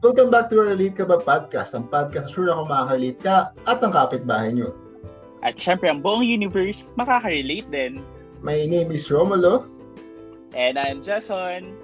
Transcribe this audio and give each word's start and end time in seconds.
Welcome 0.00 0.32
back 0.32 0.48
to 0.48 0.56
our 0.56 0.72
Relate 0.72 0.96
Ka 0.96 1.04
Ba 1.04 1.20
podcast, 1.20 1.76
ang 1.76 1.84
podcast 1.84 2.32
sure 2.32 2.48
ako 2.48 2.72
makaka-relate 2.72 3.20
ka 3.20 3.52
at 3.68 3.84
ang 3.84 3.92
kapitbahay 3.92 4.48
nyo. 4.48 4.72
At 5.44 5.60
syempre, 5.60 5.92
ang 5.92 6.00
buong 6.00 6.24
universe 6.24 6.96
makaka-relate 6.96 7.68
din. 7.68 8.00
My 8.40 8.64
name 8.64 8.88
is 8.96 9.12
Romulo. 9.12 9.68
And 10.56 10.80
I'm 10.80 11.04
Jason. 11.04 11.76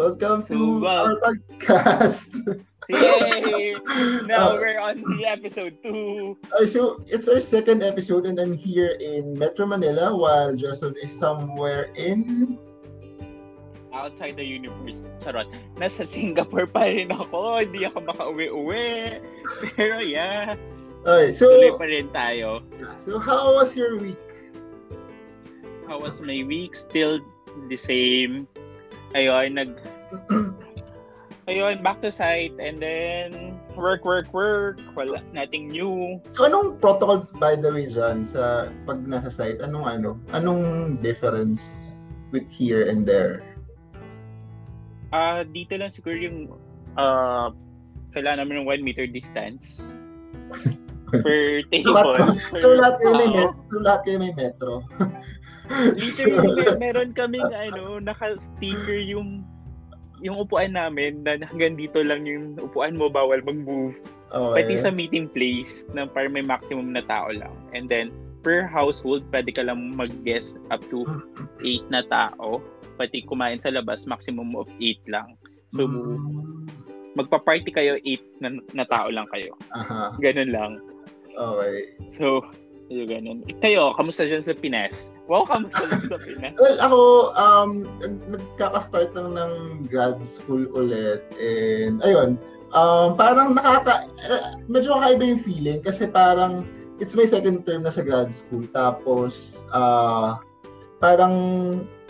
Welcome 0.00 0.48
to 0.48 0.80
wow. 0.80 1.12
our 1.12 1.20
podcast. 1.20 2.32
Yay! 2.88 3.76
Now 4.24 4.56
Uh, 4.56 4.64
we're 4.64 4.80
on 4.80 5.04
the 5.04 5.28
episode 5.28 5.76
2. 5.84 6.40
Uh, 6.48 6.64
so, 6.64 7.04
it's 7.04 7.28
our 7.28 7.36
second 7.36 7.84
episode 7.84 8.24
and 8.24 8.40
I'm 8.40 8.56
here 8.56 8.96
in 8.96 9.36
Metro 9.36 9.68
Manila 9.68 10.16
while 10.16 10.56
Jason 10.56 10.96
is 11.04 11.12
somewhere 11.12 11.92
in... 12.00 12.56
Outside 13.98 14.38
the 14.38 14.46
universe. 14.46 15.02
Charot. 15.18 15.50
Nasa 15.74 16.06
Singapore 16.06 16.70
pa 16.70 16.86
rin 16.86 17.10
ako. 17.10 17.66
Hindi 17.66 17.82
ako 17.90 17.98
makauwi-uwi. 18.06 19.18
Pero 19.74 19.98
yeah, 19.98 20.54
Okay, 21.06 21.30
tuloy 21.30 21.70
so, 21.72 21.78
pa 21.78 21.86
rin 21.86 22.06
tayo. 22.10 22.60
so 23.00 23.22
how 23.22 23.54
was 23.54 23.78
your 23.78 23.96
week? 23.96 24.18
How 25.86 25.96
was 25.96 26.20
my 26.20 26.44
week? 26.44 26.74
Still 26.74 27.22
the 27.70 27.78
same. 27.78 28.44
Ayun, 29.16 29.56
nag... 29.56 29.78
Ayun, 31.48 31.80
back 31.80 32.04
to 32.04 32.12
site. 32.12 32.52
And 32.60 32.76
then, 32.76 33.56
work, 33.72 34.04
work, 34.04 34.28
work. 34.36 34.84
Wala, 34.92 35.24
nothing 35.32 35.72
new. 35.72 36.20
So, 36.28 36.44
anong 36.44 36.76
protocols 36.76 37.32
by 37.40 37.56
the 37.56 37.72
way 37.72 37.88
dyan 37.88 38.28
sa 38.28 38.68
pag 38.84 39.00
nasa 39.08 39.32
site? 39.32 39.64
Anong 39.64 39.88
ano? 39.88 40.20
Anong 40.36 41.00
difference 41.00 41.96
with 42.36 42.44
here 42.52 42.84
and 42.84 43.08
there? 43.08 43.47
Ah, 45.10 45.40
dito 45.44 45.74
lang 45.76 45.88
siguro 45.88 46.16
yung 46.16 46.52
ah 46.98 47.52
kailangan 48.12 48.44
namin 48.44 48.64
ng 48.64 48.68
1 48.68 48.86
meter 48.86 49.06
distance 49.08 49.96
per 51.12 51.64
table. 51.72 52.16
so, 52.56 52.76
lahat 52.76 53.00
kayo 53.00 53.14
may 53.16 53.28
metro. 53.32 53.52
So, 53.72 53.76
lahat 53.80 54.00
kayo 54.04 54.16
may 54.20 54.34
metro. 54.36 54.72
Literally, 55.96 56.52
mer- 56.56 56.80
meron 56.80 57.10
kaming 57.12 57.48
ano, 57.52 58.00
naka-sticker 58.00 59.00
yung 59.04 59.44
yung 60.18 60.36
upuan 60.42 60.74
namin 60.74 61.22
na 61.22 61.38
hanggang 61.46 61.78
dito 61.78 62.02
lang 62.02 62.26
yung 62.26 62.58
upuan 62.58 62.98
mo, 62.98 63.06
bawal 63.06 63.38
mag-move. 63.46 63.94
okay. 64.34 64.66
Pati 64.66 64.74
sa 64.80 64.90
meeting 64.90 65.30
place 65.30 65.86
na 65.94 66.10
para 66.10 66.26
may 66.26 66.42
maximum 66.42 66.90
na 66.90 67.04
tao 67.06 67.30
lang. 67.30 67.54
And 67.70 67.86
then, 67.86 68.10
per 68.48 68.64
household, 68.64 69.28
pwede 69.28 69.52
ka 69.52 69.60
lang 69.60 69.92
mag-guest 69.92 70.56
up 70.72 70.80
to 70.88 71.04
8 71.60 71.92
na 71.92 72.00
tao. 72.00 72.64
Pati 72.96 73.20
kumain 73.28 73.60
sa 73.60 73.68
labas, 73.68 74.08
maximum 74.08 74.56
of 74.56 74.64
8 74.80 74.96
lang. 75.04 75.36
So, 75.76 75.84
Mm, 75.84 76.64
magpa-party 77.12 77.68
kayo, 77.68 78.00
8 78.00 78.24
na, 78.40 78.48
na 78.72 78.88
tao 78.88 79.12
lang 79.12 79.28
kayo. 79.28 79.52
aha. 79.76 80.16
Ganun 80.16 80.48
lang. 80.48 80.72
Okay. 81.36 81.92
So, 82.08 82.40
yun 82.88 83.04
ganun. 83.04 83.38
Kayo, 83.60 83.92
kamusta 83.92 84.24
dyan 84.24 84.40
sa 84.40 84.56
Pinas? 84.56 85.12
Wow, 85.28 85.44
kamusta 85.44 85.84
dyan 85.84 86.08
sa 86.08 86.16
Pinas? 86.16 86.56
Well, 86.62 86.78
ako, 86.80 87.00
um, 87.36 87.70
nag- 88.00 88.32
nagkaka-start 88.32 89.12
lang 89.12 89.36
ng 89.36 89.52
grad 89.92 90.16
school 90.24 90.64
ulit. 90.72 91.20
And, 91.36 92.00
ayun, 92.00 92.40
um, 92.72 93.12
parang 93.12 93.52
nakaka... 93.52 94.08
eh, 94.24 94.56
Medyo 94.66 94.96
kakaiba 94.96 95.36
yung 95.36 95.42
feeling 95.44 95.78
kasi 95.84 96.08
parang 96.08 96.64
it's 96.98 97.14
my 97.14 97.24
second 97.24 97.66
term 97.66 97.82
na 97.86 97.92
sa 97.94 98.02
grad 98.02 98.30
school. 98.34 98.66
Tapos, 98.70 99.64
ah, 99.74 100.38
parang 101.02 101.34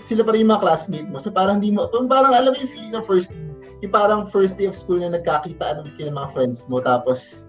sila 0.00 0.24
pa 0.24 0.32
rin 0.32 0.44
yung 0.44 0.52
mga 0.52 0.64
classmate 0.64 1.08
mo. 1.08 1.20
So, 1.20 1.32
parang 1.32 1.60
di 1.60 1.72
mo... 1.72 1.88
Parang 1.88 2.32
alam 2.32 2.52
mo 2.52 2.58
yung 2.58 2.72
feeling 2.72 2.94
ng 2.96 3.04
first... 3.04 3.32
Yung 3.78 3.94
parang 3.94 4.26
first 4.26 4.58
day 4.58 4.66
of 4.66 4.74
school 4.74 4.98
na 4.98 5.14
nagkakita 5.14 5.80
ng 5.80 5.86
ng 6.02 6.16
mga 6.16 6.28
friends 6.34 6.66
mo. 6.66 6.82
Tapos, 6.82 7.46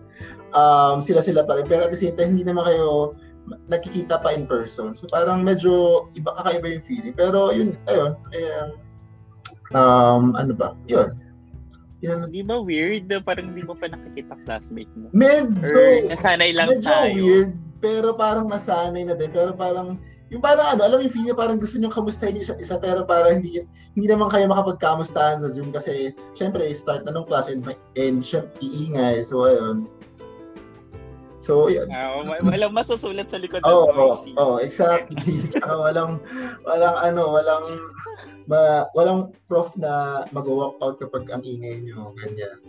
um, 0.54 1.02
sila-sila 1.02 1.42
pa 1.48 1.58
rin. 1.58 1.66
Pero 1.66 1.90
at 1.90 1.92
the 1.92 1.98
same 1.98 2.14
time, 2.14 2.38
hindi 2.38 2.46
naman 2.46 2.70
kayo 2.70 3.18
nakikita 3.66 4.22
pa 4.22 4.38
in 4.38 4.46
person. 4.46 4.94
So 4.94 5.10
parang 5.10 5.42
medyo 5.42 6.06
iba 6.14 6.38
kakaiba 6.38 6.78
yung 6.78 6.86
feeling. 6.86 7.16
Pero 7.18 7.50
yun, 7.50 7.74
ayun, 7.90 8.14
ayun 8.30 8.78
um, 9.74 10.34
ano 10.38 10.54
ba? 10.54 10.74
Yun. 10.90 11.14
Yun. 12.00 12.32
Di 12.32 12.42
ba 12.44 12.56
weird 12.64 13.12
parang 13.28 13.52
di 13.52 13.64
mo 13.64 13.76
pa 13.76 13.92
nakikita 13.92 14.40
classmate 14.48 14.92
mo? 14.96 15.12
Medyo, 15.12 15.68
Or 15.68 16.08
nasanay 16.08 16.52
lang 16.56 16.72
medyo 16.72 16.88
tayo? 16.88 17.12
weird, 17.12 17.52
pero 17.84 18.16
parang 18.16 18.48
nasanay 18.48 19.04
na 19.04 19.16
din. 19.20 19.32
Pero 19.36 19.52
parang, 19.52 20.00
yung 20.32 20.40
parang 20.40 20.78
ano, 20.78 20.82
alam 20.88 20.98
mo 21.00 21.04
yung 21.04 21.12
feeling 21.12 21.28
niya, 21.34 21.38
parang 21.38 21.60
gusto 21.60 21.76
niyo 21.76 21.92
kamustahin 21.92 22.40
yung 22.40 22.46
isa't 22.48 22.62
isa, 22.64 22.80
pero 22.80 23.04
parang 23.04 23.44
hindi, 23.44 23.68
hindi 24.00 24.08
naman 24.08 24.32
kayo 24.32 24.48
makapagkamustahan 24.48 25.44
sa 25.44 25.52
Zoom 25.52 25.76
kasi, 25.76 26.16
syempre, 26.40 26.72
start 26.72 27.04
na 27.04 27.12
nung 27.12 27.28
class 27.28 27.52
and, 27.52 27.68
and 28.00 28.24
syempre, 28.24 28.56
iingay. 28.64 29.20
So, 29.20 29.44
ayun. 29.44 29.90
So, 31.50 31.66
yun. 31.66 31.90
Wa- 31.90 32.46
walang 32.46 32.78
masusulat 32.78 33.34
sa 33.34 33.42
likod 33.42 33.66
ng 33.66 33.74
oh, 33.74 33.90
voice. 33.90 34.38
oh, 34.38 34.62
exactly. 34.62 35.42
Tsaka 35.50 35.66
walang, 35.66 36.22
walang 36.62 36.94
ano, 37.02 37.34
walang, 37.34 37.66
ma, 38.46 38.86
walang 38.94 39.34
prof 39.50 39.74
na 39.74 40.22
mag-walk 40.30 40.78
out 40.86 41.02
kapag 41.02 41.26
ang 41.34 41.42
ingay 41.42 41.82
nyo, 41.82 42.14
ganyan. 42.22 42.62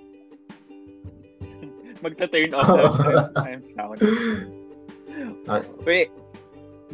Magta-turn 2.05 2.57
off 2.57 2.73
the 2.73 2.89
first 3.05 3.33
time 3.37 3.61
sound. 3.69 4.01
Okay. 5.45 5.69
Wait, 5.85 6.09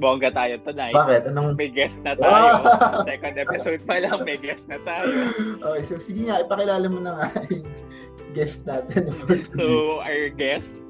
bongga 0.03 0.35
tayo 0.35 0.59
tonight. 0.67 0.91
Bakit? 0.91 1.31
Anong... 1.31 1.55
May 1.55 1.71
guest 1.71 2.03
na 2.03 2.19
tayo. 2.19 2.67
Wow! 2.67 3.07
Second 3.15 3.37
episode 3.39 3.81
pa 3.87 4.03
lang, 4.03 4.27
may 4.27 4.35
guest 4.35 4.67
na 4.67 4.83
tayo. 4.83 5.31
Okay, 5.63 5.83
so 5.87 6.03
sige 6.03 6.27
nga, 6.27 6.43
ipakilala 6.43 6.91
mo 6.91 6.99
na 6.99 7.15
nga 7.15 7.27
yung 7.47 7.63
guest 8.35 8.67
natin. 8.67 9.07
So, 9.55 10.03
our 10.03 10.35
guest, 10.35 10.83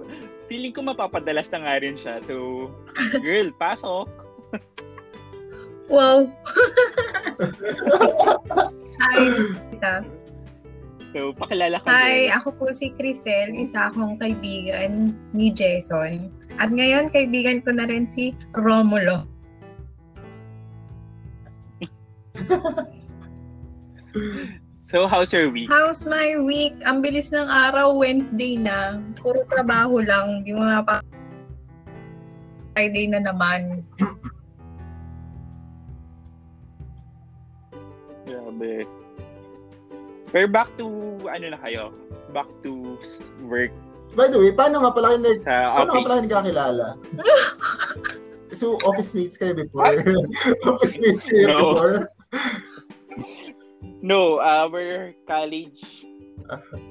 feeling 0.46 0.74
ko 0.74 0.82
mapapadalas 0.82 1.50
na 1.50 1.66
nga 1.66 1.74
rin 1.82 1.98
siya. 1.98 2.22
So, 2.22 2.70
girl, 3.22 3.50
pasok. 3.54 4.08
Wow. 5.86 6.26
Hi. 8.98 9.22
Tita. 9.70 10.02
So, 11.14 11.30
pakilala 11.30 11.78
ka. 11.78 11.86
Hi, 11.86 12.26
girl. 12.26 12.42
ako 12.42 12.48
po 12.58 12.66
si 12.74 12.90
Crisel, 12.90 13.54
isa 13.54 13.94
akong 13.94 14.18
kaibigan 14.18 15.14
ni 15.30 15.54
Jason. 15.54 16.26
At 16.58 16.74
ngayon, 16.74 17.14
kaibigan 17.14 17.62
ko 17.62 17.70
na 17.70 17.86
rin 17.86 18.02
si 18.02 18.34
Romulo. 18.58 19.30
So, 24.86 25.10
how's 25.10 25.34
your 25.34 25.50
week? 25.50 25.66
How's 25.66 26.06
my 26.06 26.38
week? 26.38 26.78
Ang 26.86 27.02
bilis 27.02 27.34
ng 27.34 27.50
araw, 27.50 27.98
Wednesday 27.98 28.54
na. 28.54 29.02
Puro 29.18 29.42
trabaho 29.50 29.98
lang. 29.98 30.46
Yung 30.46 30.62
mga 30.62 30.86
pa- 30.86 31.02
Friday 32.70 33.10
na 33.10 33.18
naman. 33.26 33.82
Grabe. 38.30 38.86
Pero 40.30 40.46
back 40.46 40.70
to, 40.78 40.86
ano 41.26 41.50
na 41.50 41.58
kayo? 41.58 41.90
Back 42.30 42.46
to 42.62 42.94
work 43.50 43.74
By 44.14 44.30
the 44.30 44.38
way, 44.38 44.54
paano 44.54 44.86
nga 44.86 44.94
pala 44.94 45.18
kayo 45.18 45.34
sa 45.42 45.76
Paano 45.76 45.90
nga 45.90 45.98
pala 45.98 45.98
kayo 45.98 46.06
office. 46.06 46.24
nagkakilala? 46.30 46.86
so, 48.60 48.66
office 48.86 49.12
mates 49.18 49.34
kayo 49.34 49.50
before? 49.52 49.98
office 50.70 50.94
mates 50.96 51.26
kayo 51.26 51.50
No. 51.50 51.58
before? 51.74 51.96
No, 54.06 54.38
uh, 54.38 54.70
we're 54.70 55.18
college 55.26 55.82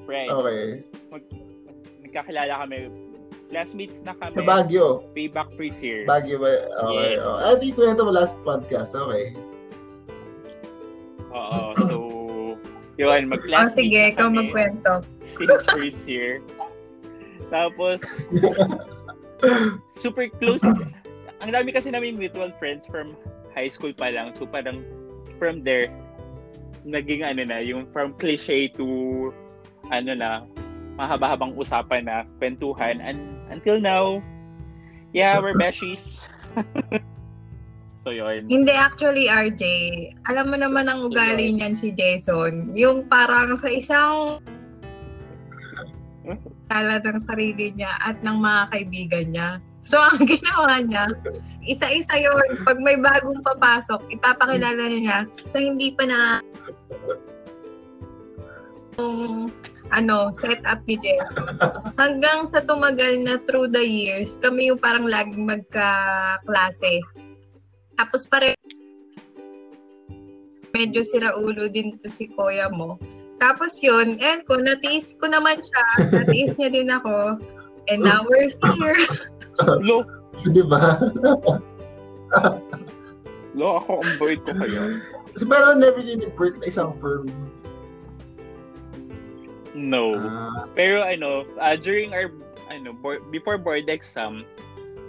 friends. 0.04 0.28
Okay. 0.28 0.84
Nagkakilala 2.04 2.60
kami. 2.60 2.92
Classmates 3.48 4.04
na 4.04 4.12
kami. 4.20 4.36
Sa 4.36 4.44
Baguio. 4.44 5.00
Payback 5.16 5.48
freeze 5.56 5.80
year. 5.80 6.04
Baguio 6.04 6.36
ba? 6.44 6.68
Okay. 6.68 7.16
Yes. 7.16 7.24
Oh. 7.24 7.40
Ah, 7.40 7.56
di 7.56 7.72
ko 7.72 7.88
mo 7.96 8.12
last 8.12 8.36
podcast. 8.44 8.92
Okay. 8.92 9.32
Oo. 11.32 11.72
So, 11.80 11.96
yun, 13.00 13.32
Oh, 13.32 13.32
mag-classmates 13.32 13.80
sige, 13.80 13.96
na 13.96 14.12
ikaw 14.12 14.28
magkwento. 14.28 14.92
since 15.24 15.64
first 15.72 16.04
year. 16.04 16.44
Tapos, 17.48 18.04
super 19.88 20.28
close. 20.36 20.60
Ang 21.40 21.48
dami 21.56 21.72
kasi 21.72 21.88
namin 21.88 22.20
mutual 22.20 22.52
friends 22.60 22.84
from 22.84 23.16
high 23.56 23.72
school 23.72 23.96
pa 23.96 24.12
lang. 24.12 24.36
So, 24.36 24.44
parang 24.44 24.84
from 25.40 25.64
there, 25.64 25.88
naging 26.86 27.26
ano 27.26 27.42
na, 27.42 27.58
yung 27.58 27.90
from 27.90 28.14
cliche 28.14 28.70
to 28.78 29.34
ano 29.90 30.14
na, 30.14 30.46
mahaba-habang 30.96 31.52
usapan 31.58 32.06
na, 32.06 32.22
kwentuhan. 32.38 33.02
And 33.02 33.42
until 33.50 33.82
now, 33.82 34.22
yeah, 35.10 35.36
we're 35.42 35.58
beshies. 35.60 36.22
so, 38.06 38.14
yun. 38.14 38.46
Hindi, 38.48 38.72
actually, 38.72 39.26
RJ, 39.28 39.62
alam 40.30 40.48
mo 40.48 40.56
naman 40.56 40.86
ang 40.86 41.10
ugali 41.10 41.52
niyan 41.52 41.74
si 41.76 41.92
Jason. 41.92 42.72
Yung 42.72 43.10
parang 43.10 43.58
sa 43.58 43.68
isang 43.68 44.40
kala 46.66 46.98
ng 46.98 47.20
sarili 47.22 47.70
niya 47.74 47.94
at 48.02 48.18
ng 48.26 48.38
mga 48.42 48.62
kaibigan 48.74 49.26
niya. 49.30 49.50
So, 49.86 50.02
ang 50.02 50.26
ginawa 50.30 50.82
niya, 50.82 51.06
isa-isa 51.62 52.18
yon 52.18 52.66
Pag 52.66 52.82
may 52.82 52.98
bagong 52.98 53.38
papasok, 53.46 54.02
ipapakilala 54.10 54.90
niya 54.90 55.30
sa 55.46 55.62
hindi 55.62 55.94
pa 55.94 56.04
na 56.10 56.42
yung 58.98 59.54
ano, 59.94 60.34
setup 60.34 60.82
ni 60.90 60.98
Jess. 60.98 61.30
Hanggang 61.94 62.42
sa 62.50 62.66
tumagal 62.66 63.22
na 63.22 63.38
through 63.46 63.70
the 63.70 63.86
years, 63.86 64.34
kami 64.42 64.74
yung 64.74 64.82
parang 64.82 65.06
laging 65.06 65.46
magka-klase. 65.46 66.98
Tapos 67.94 68.26
pare 68.26 68.58
medyo 70.76 71.00
sira 71.00 71.32
ulo 71.38 71.70
din 71.70 71.96
to 71.96 72.10
si 72.10 72.28
kuya 72.34 72.68
mo. 72.68 72.98
Tapos 73.36 73.78
yun, 73.84 74.16
and 74.18 74.44
ko, 74.48 74.58
natiis 74.58 75.16
ko 75.16 75.28
naman 75.28 75.60
siya. 75.60 75.84
Natiis 76.12 76.56
niya 76.56 76.72
din 76.72 76.88
ako. 76.88 77.40
And 77.88 78.02
now 78.02 78.26
we're 78.26 78.50
here. 78.74 78.98
Lo, 79.80 80.04
Di 80.44 80.62
ba? 80.62 81.00
lo, 83.56 83.80
ako 83.80 84.04
ang 84.04 84.12
boy 84.20 84.36
ko 84.36 84.52
kayo. 84.52 85.00
So, 85.36 85.48
pero 85.48 85.72
never 85.72 86.04
din 86.04 86.24
work 86.36 86.60
na 86.60 86.68
isang 86.68 86.92
firm. 87.00 87.28
No. 89.76 90.16
Ah, 90.16 90.64
Pero 90.72 91.04
ano, 91.04 91.44
uh, 91.60 91.76
during 91.76 92.12
our, 92.16 92.32
ano, 92.72 92.92
board, 92.92 93.24
before 93.32 93.56
board 93.60 93.88
exam, 93.88 94.44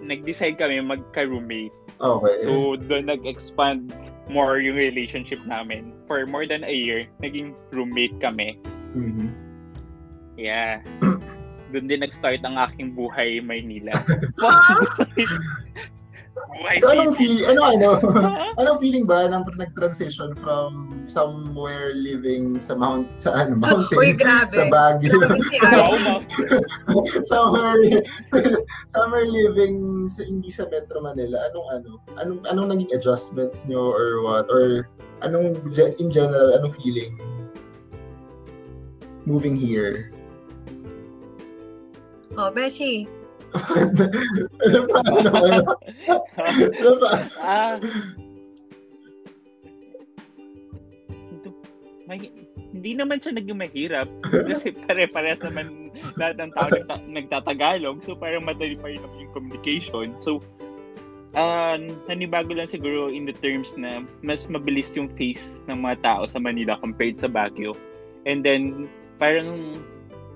nag-decide 0.04 0.60
kami 0.60 0.80
magka-roommate. 0.84 1.76
okay. 2.00 2.36
So, 2.44 2.76
doon 2.76 3.08
nag-expand 3.08 3.96
more 4.28 4.60
yung 4.60 4.76
relationship 4.76 5.40
namin. 5.48 5.96
For 6.08 6.28
more 6.28 6.44
than 6.48 6.64
a 6.68 6.72
year, 6.72 7.08
naging 7.24 7.56
roommate 7.72 8.20
kami. 8.20 8.60
Mhm. 8.96 9.32
Yeah. 10.36 10.84
doon 11.72 11.88
din 11.88 12.02
nag-start 12.02 12.42
ang 12.48 12.58
aking 12.58 12.96
buhay 12.96 13.44
Maynila. 13.44 13.94
buhay 16.58 16.78
So, 16.82 16.90
anong 16.94 17.16
feel, 17.18 17.46
ano, 17.46 17.62
ano, 17.64 17.90
anong 18.62 18.80
feeling 18.82 19.06
ba 19.06 19.30
nang 19.30 19.46
nag-transition 19.46 20.34
from 20.42 21.06
somewhere 21.06 21.94
living 21.94 22.58
sa 22.58 22.76
mount, 22.76 23.08
sa 23.20 23.34
ano, 23.34 23.60
mountain, 23.60 23.98
Uy, 23.98 24.14
grabe. 24.14 24.54
sa 24.54 24.66
Baguio, 24.70 25.14
somewhere, 27.30 28.02
somewhere 28.90 29.28
living 29.28 30.08
sa, 30.10 30.26
hindi 30.26 30.50
sa 30.50 30.66
Metro 30.70 31.02
Manila, 31.02 31.38
anong, 31.52 31.68
ano, 31.74 31.90
anong, 32.22 32.42
anong 32.50 32.68
naging 32.74 32.92
adjustments 32.96 33.66
nyo 33.70 33.94
or 33.94 34.26
what, 34.26 34.50
or 34.50 34.90
anong, 35.22 35.58
in 36.02 36.10
general, 36.10 36.58
anong 36.58 36.74
feeling 36.82 37.14
moving 39.28 39.60
here? 39.60 40.08
Oh, 42.38 42.54
Beshi. 42.54 43.10
ah. 47.42 47.82
May, 52.08 52.30
hindi 52.78 52.94
naman 52.94 53.20
siya 53.20 53.36
naging 53.36 53.58
mahirap 53.58 54.08
kasi 54.48 54.72
pare-parehas 54.86 55.42
naman 55.42 55.90
lahat 56.16 56.38
ng 56.40 56.52
tao 56.54 56.70
nagta- 56.70 57.10
nagtatagalog 57.10 58.00
so 58.06 58.14
parang 58.14 58.46
madali 58.46 58.78
pa 58.78 58.94
rin 58.94 59.02
yung 59.02 59.34
communication 59.34 60.14
so 60.16 60.40
uh, 61.36 61.76
nanibago 62.08 62.54
lang 62.54 62.70
siguro 62.70 63.10
in 63.12 63.26
the 63.26 63.36
terms 63.42 63.74
na 63.76 64.06
mas 64.22 64.46
mabilis 64.48 64.94
yung 64.96 65.10
pace 65.18 65.66
ng 65.68 65.84
mga 65.84 66.00
tao 66.06 66.24
sa 66.30 66.40
Manila 66.40 66.78
compared 66.80 67.18
sa 67.20 67.28
Baguio 67.28 67.74
and 68.30 68.46
then 68.46 68.88
parang 69.18 69.82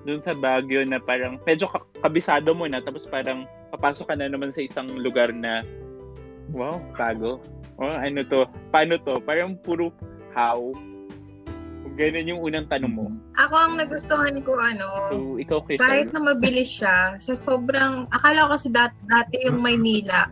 dun 0.02 0.18
sa 0.18 0.34
Baguio 0.34 0.82
na 0.82 0.98
parang 0.98 1.38
medyo 1.46 1.70
ka- 1.70 1.86
kabisado 2.02 2.52
mo 2.52 2.66
na 2.66 2.82
tapos 2.82 3.06
parang 3.06 3.46
papasok 3.70 4.12
ka 4.12 4.14
na 4.18 4.26
naman 4.26 4.50
sa 4.50 4.62
isang 4.62 4.90
lugar 4.98 5.30
na 5.30 5.62
wow, 6.52 6.82
bago. 6.98 7.38
Oh, 7.80 7.88
ano 7.88 8.20
to? 8.26 8.44
Paano 8.70 9.00
to? 9.00 9.18
Parang 9.24 9.56
puro 9.62 9.90
how. 10.36 10.74
Ganun 11.92 12.30
yung 12.30 12.40
unang 12.40 12.68
tanong 12.72 12.94
mo. 12.94 13.06
Ako 13.36 13.52
ang 13.52 13.74
nagustuhan 13.76 14.40
ko, 14.40 14.56
ano, 14.56 14.88
So, 15.12 15.16
ikaw, 15.36 15.60
Crystal. 15.60 15.84
kahit 15.84 16.08
na 16.16 16.24
mabilis 16.24 16.80
siya, 16.80 17.20
sa 17.20 17.36
sobrang, 17.36 18.08
akala 18.08 18.48
ko 18.48 18.56
kasi 18.56 18.72
dati, 18.72 18.96
dati 19.04 19.44
yung 19.44 19.60
Maynila, 19.60 20.24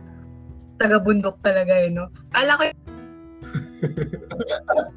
taga-bundok 0.81 1.37
talaga 1.45 1.85
yun, 1.85 2.01
no? 2.01 2.07
Akala 2.33 2.57
ko 2.57 2.63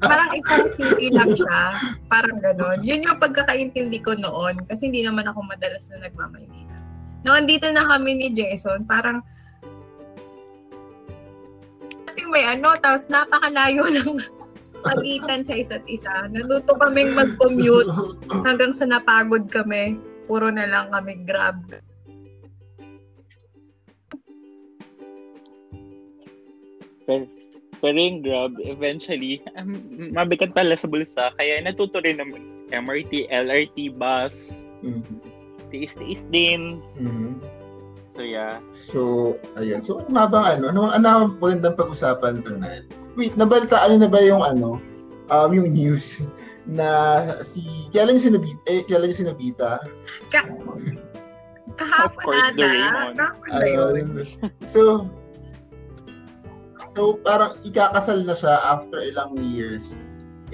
parang 0.01 0.31
isang 0.37 0.65
city 0.69 1.09
lang 1.13 1.33
siya, 1.33 1.61
parang 2.09 2.37
gano'n. 2.41 2.85
Yun 2.85 3.05
yung 3.05 3.19
pagkakaintindi 3.21 3.99
ko 4.05 4.13
noon, 4.13 4.57
kasi 4.69 4.89
hindi 4.89 5.01
naman 5.01 5.25
ako 5.25 5.41
madalas 5.45 5.89
na 5.89 6.05
nagmamaynila. 6.05 6.77
Noon 7.25 7.49
dito 7.49 7.65
na 7.73 7.85
kami 7.89 8.13
ni 8.13 8.27
Jason, 8.33 8.85
parang 8.85 9.25
may 12.25 12.43
ano, 12.51 12.75
tapos 12.83 13.07
napakalayo 13.07 13.85
lang 13.95 14.19
pagitan 14.85 15.41
sa 15.41 15.57
isa't 15.57 15.85
isa. 15.89 16.29
Natuto 16.29 16.77
kaming 16.77 17.17
mag-commute 17.17 17.89
hanggang 18.45 18.75
sa 18.75 18.85
napagod 18.85 19.47
kami. 19.49 19.97
Puro 20.29 20.49
na 20.49 20.65
lang 20.69 20.93
kami 20.93 21.25
grab. 21.25 21.57
Pero, 27.05 27.29
pero 27.79 27.95
yung 27.95 28.19
Grab, 28.21 28.53
eventually, 28.61 29.39
um, 29.59 29.75
mabigat 30.11 30.51
pala 30.51 30.75
sa 30.75 30.87
bulsa. 30.87 31.31
Kaya 31.35 31.61
natuto 31.61 31.99
rin 32.01 32.19
naman. 32.19 32.41
MRT, 32.73 33.29
LRT, 33.29 33.93
bus, 33.95 34.65
Mhm. 34.81 35.21
tiis-tiis 35.69 36.25
din. 36.29 36.81
Mhm. 36.97 37.37
So, 38.15 38.21
yeah. 38.23 38.55
So, 38.71 38.99
ayun. 39.59 39.83
So, 39.83 39.99
ano 39.99 40.25
bang 40.31 40.59
ano? 40.59 40.71
Ano, 40.71 40.81
ano 40.87 41.05
ang 41.05 41.25
magandang 41.43 41.75
pag-usapan 41.75 42.41
tonight? 42.47 42.87
Wait, 43.19 43.35
nabalitaan 43.35 43.99
na 43.99 44.07
ba 44.07 44.23
yung 44.23 44.39
ano? 44.39 44.79
Um, 45.27 45.49
yung 45.51 45.75
news 45.75 46.23
na 46.69 46.87
si 47.43 47.61
kailan 47.91 48.17
yung 48.17 48.25
sinabita, 48.33 48.61
eh, 48.65 48.81
kailan 48.87 49.11
yung 49.11 49.21
sinabita? 49.27 49.69
Kahapon 51.75 52.07
Of 52.07 52.23
course, 52.23 52.45
ata. 52.49 52.55
Doraemon. 52.55 53.13
Kahapon 53.19 53.49
na 53.51 53.67
yun. 53.67 53.97
So, 54.63 55.09
so 56.95 57.19
parang 57.21 57.59
ikakasal 57.67 58.23
na 58.23 58.33
siya 58.33 58.55
after 58.63 59.03
ilang 59.03 59.35
years. 59.37 60.01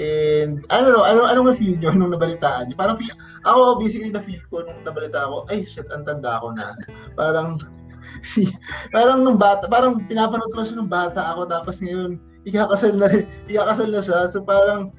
And 0.01 0.65
ano 0.73 0.97
no, 0.97 1.01
ano 1.05 1.29
anong 1.29 1.53
na-feel 1.53 1.77
niyo 1.77 1.93
nung 1.93 2.15
nabalitaan 2.15 2.71
niyo? 2.71 2.75
Parang 2.79 2.97
feel, 2.97 3.13
ako 3.45 3.77
basically 3.77 4.09
na-feel 4.09 4.41
ko 4.49 4.65
nung 4.65 4.81
nabalita 4.81 5.29
ko, 5.29 5.45
ay 5.53 5.67
shit, 5.67 5.85
ang 5.93 6.07
tanda 6.07 6.41
ko 6.41 6.55
na. 6.55 6.73
Parang 7.13 7.61
si 8.25 8.49
parang 8.89 9.21
nung 9.21 9.37
bata, 9.37 9.69
parang 9.69 10.01
pinapanood 10.09 10.49
ko 10.51 10.65
siya 10.65 10.81
nung 10.81 10.91
bata 10.91 11.21
ako 11.35 11.47
tapos 11.47 11.79
ngayon 11.79 12.17
ikakasal 12.49 12.97
na 12.97 13.07
ikakasal 13.45 13.89
na 13.93 14.01
siya. 14.01 14.19
So 14.31 14.41
parang 14.41 14.89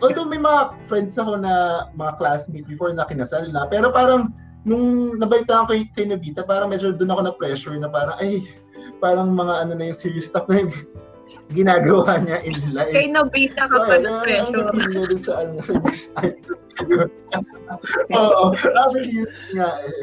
although 0.00 0.24
may 0.24 0.40
mga 0.40 0.74
friends 0.88 1.18
ako 1.20 1.36
na 1.42 1.86
mga 1.98 2.16
classmates 2.16 2.66
before 2.70 2.94
na 2.94 3.04
kinasal 3.04 3.44
na, 3.52 3.68
pero 3.68 3.92
parang 3.92 4.32
nung 4.62 5.18
nabalitaan 5.18 5.66
ko 5.66 5.74
kay, 5.74 5.90
kay 5.98 6.06
Nobita, 6.06 6.46
parang 6.46 6.70
medyo 6.70 6.94
doon 6.94 7.10
ako 7.10 7.22
na 7.26 7.34
pressure 7.34 7.74
na 7.74 7.90
parang 7.90 8.14
ay 8.22 8.46
parang 9.02 9.34
mga 9.34 9.66
ano 9.66 9.72
na 9.74 9.90
yung 9.90 9.98
serious 9.98 10.30
stuff 10.30 10.46
na 10.46 10.62
yung 10.62 10.72
ginagawa 11.58 12.22
niya 12.22 12.38
in 12.46 12.54
life. 12.70 12.94
Kay 12.94 13.10
Nobita 13.10 13.66
ka 13.66 13.76
pa 13.82 13.98
ng 13.98 14.16
pressure. 14.22 14.62
Ano, 14.62 14.78
ano, 14.78 15.00
ano, 15.02 15.16
sa, 15.18 15.32
ano, 15.42 15.58
sa 15.58 15.74
item. 16.22 16.56
Oo, 18.16 18.54
actually, 18.54 19.10
yun 19.10 19.28
nga 19.58 19.70
eh. 19.82 20.00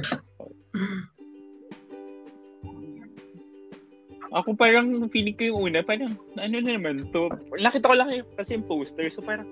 Ako 4.29 4.53
parang 4.53 5.09
feeling 5.09 5.33
ko 5.33 5.43
yung 5.49 5.59
una, 5.73 5.81
parang 5.81 6.13
ano 6.37 6.55
na 6.61 6.71
naman 6.77 7.01
to. 7.09 7.33
Nakita 7.57 7.89
ko 7.89 7.95
lang 7.97 8.13
yung- 8.13 8.29
kasi 8.37 8.53
yung 8.53 8.67
poster. 8.69 9.09
So 9.09 9.25
parang, 9.25 9.49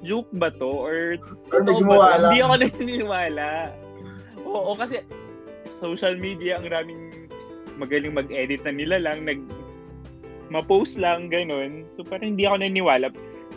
joke 0.00 0.32
ba 0.32 0.48
to? 0.48 0.64
Or 0.64 1.20
Or 1.52 1.60
totoo 1.60 1.84
ba 1.84 2.16
to? 2.16 2.32
Hindi 2.32 2.40
ako 2.40 2.54
naniniwala. 2.64 3.48
Oo, 4.48 4.72
kasi 4.72 5.04
social 5.76 6.16
media, 6.16 6.56
ang 6.56 6.72
raming 6.72 7.19
magaling 7.80 8.12
mag-edit 8.12 8.60
na 8.68 8.72
nila 8.76 8.96
lang, 9.00 9.24
nag 9.24 9.40
ma-post 10.50 10.98
lang, 10.98 11.30
ganun. 11.30 11.86
So 11.96 12.04
parang 12.04 12.34
hindi 12.36 12.44
ako 12.44 12.60
naniniwala. 12.60 13.08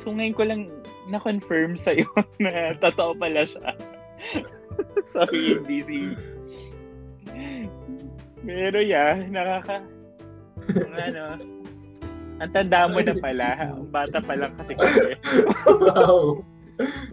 So 0.05 0.13
ngayon 0.13 0.37
ko 0.37 0.43
lang 0.45 0.61
na-confirm 1.09 1.75
sa'yo 1.75 2.07
na 2.43 2.77
totoo 2.79 3.17
pala 3.17 3.43
siya. 3.43 3.75
Sorry, 5.13 5.59
busy. 5.67 6.15
Pero 8.43 8.79
yeah, 8.79 9.19
nakaka... 9.27 9.83
ano, 10.95 11.23
ang 12.39 12.51
tanda 12.51 12.87
mo 12.87 12.99
na 13.01 13.15
pala. 13.17 13.73
Ang 13.73 13.89
bata 13.89 14.19
pa 14.23 14.33
lang 14.37 14.53
kasi 14.57 14.73
kasi. 14.77 15.17
wow. 15.67 16.39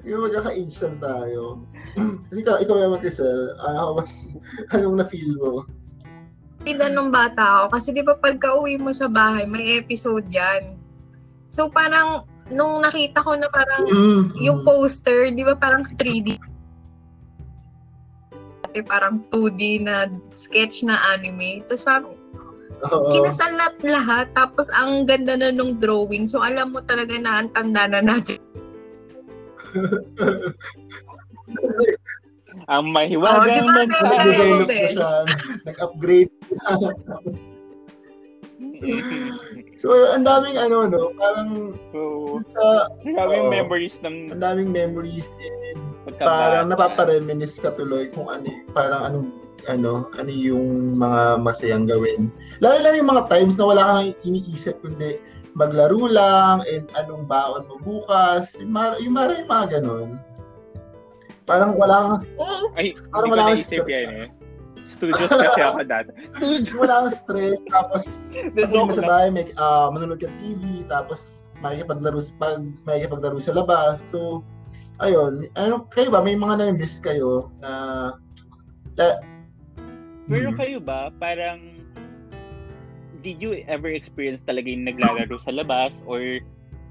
Yung 0.09 0.25
magkaka-age 0.25 0.81
tayo. 0.99 1.63
ikaw, 2.41 2.57
ikaw 2.63 2.77
naman, 2.81 3.01
Crisel, 3.03 3.55
ano 3.61 4.01
mas, 4.01 4.33
anong 4.73 5.05
na-feel 5.05 5.37
mo? 5.37 5.69
Pida 6.61 6.93
nung 6.93 7.09
bata 7.09 7.65
ako. 7.65 7.77
Kasi 7.77 7.89
di 7.97 8.05
ba 8.05 8.13
pagka 8.17 8.53
uwi 8.57 8.77
mo 8.77 8.93
sa 8.93 9.09
bahay, 9.09 9.49
may 9.49 9.81
episode 9.81 10.29
yan. 10.29 10.77
So 11.49 11.73
parang, 11.73 12.29
nung 12.53 12.85
nakita 12.85 13.25
ko 13.25 13.33
na 13.39 13.49
parang 13.49 13.89
Mm, 13.89 14.23
yung 14.37 14.59
poster, 14.67 15.33
di 15.33 15.41
ba 15.41 15.57
parang 15.57 15.87
3D? 15.97 16.37
Dati 18.67 18.81
Parang 18.85 19.25
2D 19.33 19.83
na 19.83 20.07
sketch 20.29 20.85
na 20.85 21.01
anime. 21.17 21.65
Tapos 21.65 21.85
parang, 21.89 22.13
Oo. 22.93 23.09
kinasal 23.09 23.57
na 23.57 23.73
lahat. 23.81 24.29
Tapos 24.37 24.69
ang 24.77 25.09
ganda 25.09 25.41
na 25.41 25.49
nung 25.51 25.81
drawing. 25.81 26.29
So 26.29 26.45
alam 26.45 26.77
mo 26.77 26.85
talaga 26.85 27.17
na 27.17 27.41
ang 27.41 27.49
tanda 27.57 27.89
na 27.89 28.05
natin. 28.05 28.37
Ang 32.69 32.91
Oh, 32.91 32.95
mahiwagang 32.95 33.67
na 33.67 33.85
bes. 34.67 34.93
siya. 34.95 35.13
Nag-upgrade. 35.67 36.33
So, 39.81 40.13
ang 40.13 40.29
daming 40.29 40.61
ano, 40.61 40.85
no? 40.85 41.17
Parang, 41.17 41.73
so, 41.93 42.01
uh, 42.61 42.85
maraming 43.05 43.49
Oo. 43.49 43.53
memories 43.53 43.97
ng 44.05 44.29
ang 44.29 44.41
daming 44.41 44.69
memories 44.69 45.33
and 45.41 45.81
pagkabata. 46.05 46.29
parang 46.29 46.67
napapareminis 46.69 47.57
ka 47.57 47.73
tuloy 47.73 48.13
kung 48.13 48.29
ano, 48.29 48.45
parang 48.77 49.01
anong, 49.09 49.29
ano, 49.69 50.09
ano 50.17 50.29
yung 50.29 50.97
mga 51.01 51.41
masayang 51.41 51.89
gawin. 51.89 52.29
Lalo 52.61 52.85
lang 52.85 53.01
yung 53.01 53.09
mga 53.09 53.33
times 53.33 53.57
na 53.57 53.65
wala 53.69 53.83
ka 53.85 53.93
nang 53.97 54.13
iniisip, 54.25 54.77
kundi 54.85 55.17
maglaro 55.57 56.05
lang, 56.05 56.61
and 56.69 56.89
anong 56.97 57.25
baon 57.25 57.65
mo 57.69 57.81
bukas, 57.81 58.57
yung, 58.61 58.73
mar- 58.73 59.01
yung, 59.01 59.17
mar- 59.17 59.33
yung 59.33 59.49
mga 59.49 59.81
ganun. 59.81 60.21
Parang 61.51 61.75
wala 61.75 61.97
kang. 61.99 62.19
Ay, 62.79 62.95
Parang 63.11 63.27
hindi 63.27 63.35
ko 63.35 63.35
wala 63.35 63.45
naisip 63.51 63.83
akong- 63.83 63.91
yan 63.91 64.09
eh. 64.15 64.29
Studios 64.87 65.31
kasi 65.31 65.61
ako 65.61 65.83
dati. 65.83 66.11
wala 66.83 66.95
kang 67.01 67.15
stress, 67.17 67.59
tapos 67.67 68.03
Pag 68.55 68.71
mo 68.71 68.91
sa 68.91 69.03
bahay, 69.03 69.29
may, 69.29 69.51
ah, 69.57 69.91
manonood 69.91 70.19
ka 70.19 70.27
ng 70.27 70.39
TV, 70.39 70.63
tapos 70.87 71.51
makikipaglaro, 71.59 72.23
pag, 72.39 72.63
makikipaglaro 72.85 73.39
sa 73.39 73.51
labas. 73.51 73.99
So, 74.01 74.47
ayun. 74.99 75.51
Ano, 75.55 75.91
kayo 75.91 76.11
ba, 76.11 76.21
may 76.21 76.35
mga 76.35 76.55
na-miss 76.61 76.99
kayo 76.99 77.51
na... 77.59 77.71
na 78.95 79.19
Pero 80.27 80.55
Hmm. 80.55 80.59
kayo 80.59 80.79
ba, 80.79 81.11
parang 81.19 81.83
did 83.21 83.37
you 83.37 83.59
ever 83.67 83.91
experience 83.91 84.41
talaga 84.41 84.65
yung 84.65 84.87
naglalaro 84.87 85.37
sa 85.37 85.53
labas 85.53 86.01
or 86.07 86.41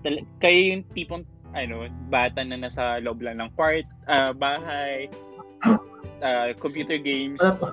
tal- 0.06 0.22
kayo 0.38 0.78
yung 0.78 0.84
tipong 0.94 1.24
ano, 1.54 1.90
bata 2.08 2.42
na 2.42 2.58
nasa 2.58 3.02
loob 3.02 3.22
lang 3.22 3.42
ng 3.42 3.50
quart, 3.54 3.86
ah, 4.06 4.32
bahay, 4.32 5.10
ah, 6.22 6.54
computer 6.58 6.98
games. 6.98 7.40
Ano 7.42 7.56
pa? 7.58 7.70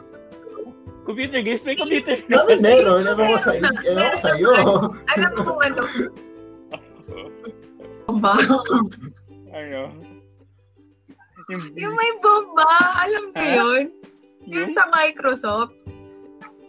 Computer 1.06 1.38
games, 1.38 1.62
may 1.62 1.78
computer 1.78 2.18
Dami 2.26 2.59
games. 2.59 2.62
meron. 2.62 3.00
Ewan 3.06 3.26
ko 3.30 3.38
sa 3.38 3.52
ewan 3.54 3.75
ko 4.11 4.18
sa'yo. 4.18 4.52
Alam 5.14 5.30
mo 5.33 5.40
kung 5.47 5.61
ano. 5.62 5.83
Bomba. 8.06 8.35
ano? 9.54 9.83
Yung, 11.47 11.62
Yung 11.78 11.95
may 11.95 12.11
bomba. 12.18 12.66
Alam 13.06 13.25
Ha? 13.38 13.42
yun? 13.54 13.85
yung, 14.50 14.66
Yung 14.66 14.71
sa 14.71 14.90
Microsoft. 14.90 15.75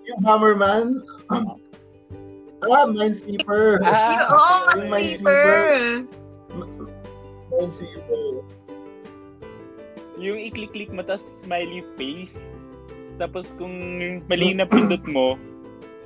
Yung 0.06 0.22
Hammerman. 0.22 1.02
Ah, 2.62 2.86
Minesweeper. 2.86 3.82
Yung, 3.82 3.90
ah, 3.90 4.22
oo, 4.30 4.54
yung 4.78 4.86
oh, 4.86 4.94
Minesweeper. 4.94 6.06
Minesweeper. 7.50 8.44
yung 10.18 10.40
i-click-click 10.42 10.90
mo 10.90 11.02
tapos 11.02 11.22
smiley 11.40 11.86
face. 11.94 12.50
Tapos 13.18 13.54
kung 13.56 13.74
mali 14.26 14.52
na 14.52 14.66
pindot 14.66 15.06
mo, 15.06 15.38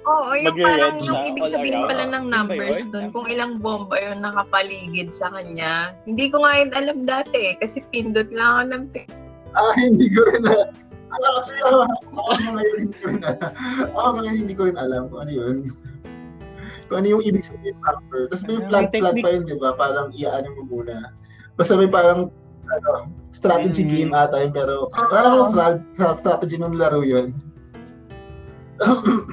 Oo, 0.02 0.34
yung 0.34 0.50
Magre-red 0.50 0.66
parang 0.82 0.96
yung 0.98 1.14
siya 1.14 1.30
ibig 1.30 1.44
all 1.44 1.54
sabihin 1.54 1.76
around. 1.78 1.88
pala 1.88 2.04
ng 2.10 2.26
ba 2.26 2.32
numbers 2.34 2.80
doon, 2.90 3.14
kung 3.14 3.30
ilang 3.30 3.54
bomba 3.56 3.94
yung 3.96 4.20
nakapaligid 4.20 5.14
sa 5.14 5.30
kanya. 5.30 5.94
Hindi 6.04 6.26
ko 6.28 6.42
nga 6.42 6.58
yun 6.58 6.72
alam 6.74 6.98
dati 7.06 7.54
kasi 7.56 7.86
pindot 7.88 8.28
lang 8.30 8.50
ako 8.50 8.64
ng 8.68 8.84
pin- 8.90 9.14
Ah, 9.54 9.74
hindi 9.78 10.10
ko 10.10 10.26
rin 10.28 10.42
alam. 10.44 10.74
Ah, 11.08 11.38
Actually, 11.38 11.62
ako, 11.62 11.78
ako 12.18 12.50
ngayon 12.50 12.76
hindi 12.80 12.96
ko 12.98 13.06
rin 13.06 13.22
alam. 13.22 13.52
Ako 13.92 14.08
ngayon 14.12 14.36
hindi 14.40 14.56
ko 14.56 14.64
rin 14.66 14.78
alam 14.80 15.02
kung 15.06 15.20
ano 15.22 15.32
yun. 15.32 15.56
Kung 16.88 16.98
ano 16.98 17.08
yung 17.08 17.22
ibig 17.22 17.44
sabihin 17.44 17.72
ng 17.72 17.84
number. 17.86 18.20
Tapos 18.28 18.44
may 18.44 18.58
Ah, 18.58 18.66
flag, 18.66 18.86
flag 18.90 19.16
pa 19.16 19.30
yun, 19.30 19.44
di 19.46 19.56
ba? 19.56 19.70
Parang 19.78 20.10
iaan 20.12 20.50
mo 20.52 20.62
muna. 20.66 21.14
Basta 21.62 21.78
may 21.78 21.86
parang 21.86 22.34
ano, 22.74 22.92
strategy 23.30 23.86
Mm. 23.86 23.92
game 23.94 24.12
ata 24.18 24.42
yun, 24.42 24.50
pero 24.50 24.90
Oo. 24.90 25.08
parang 25.14 25.46
stra- 25.46 25.86
sa 25.94 26.18
strategy 26.18 26.58
ng 26.58 26.74
laro 26.74 27.06
yun. 27.06 27.38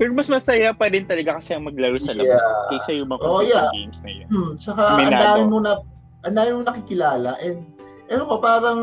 pero 0.00 0.10
mas 0.10 0.32
masaya 0.32 0.72
pa 0.72 0.88
rin 0.88 1.04
talaga 1.04 1.36
kasi 1.36 1.52
ang 1.52 1.68
maglaro 1.68 2.00
sa 2.00 2.16
labas 2.16 2.40
Yeah. 2.40 2.64
kaysa 2.72 2.90
yung 2.96 3.12
mga 3.12 3.20
Oh, 3.20 3.44
computer 3.44 3.52
yeah. 3.52 3.68
games 3.76 3.98
na 4.00 4.10
yun. 4.10 4.26
Hmm, 4.32 4.50
tsaka 4.56 4.82
ang 4.96 5.12
dami 5.12 5.42
mo 5.44 5.58
na 5.60 5.72
ang 6.24 6.34
dami 6.34 6.50
mo 6.56 6.62
nakikilala 6.64 7.36
and 7.38 7.60
ewan 8.08 8.24
ko 8.24 8.36
parang 8.40 8.80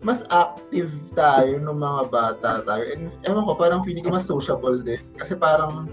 mas 0.00 0.24
active 0.28 0.88
tayo 1.12 1.60
nung 1.60 1.80
mga 1.80 2.08
bata 2.08 2.64
tayo. 2.64 2.82
And 2.88 3.12
ewan 3.24 3.44
ko 3.44 3.52
parang 3.52 3.84
feeling 3.84 4.00
ko 4.00 4.16
mas 4.16 4.24
sociable 4.24 4.80
din 4.80 5.00
kasi 5.20 5.36
parang 5.36 5.92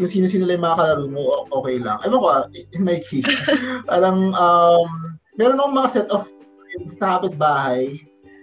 yung 0.00 0.08
sino-sino 0.10 0.48
lang 0.48 0.60
yung 0.60 0.66
mga 0.68 0.78
kalaro 0.80 1.04
mo 1.08 1.22
okay 1.52 1.76
lang. 1.76 2.00
Ewan 2.06 2.20
ko 2.22 2.28
ah, 2.32 2.44
in 2.54 2.82
my 2.82 2.98
case. 3.04 3.28
parang 3.90 4.32
um 4.32 4.88
meron 5.36 5.60
akong 5.60 5.76
mga 5.76 5.90
set 5.92 6.08
of 6.08 6.28
friends 6.28 6.96
na 7.00 7.20
kapitbahay 7.20 7.92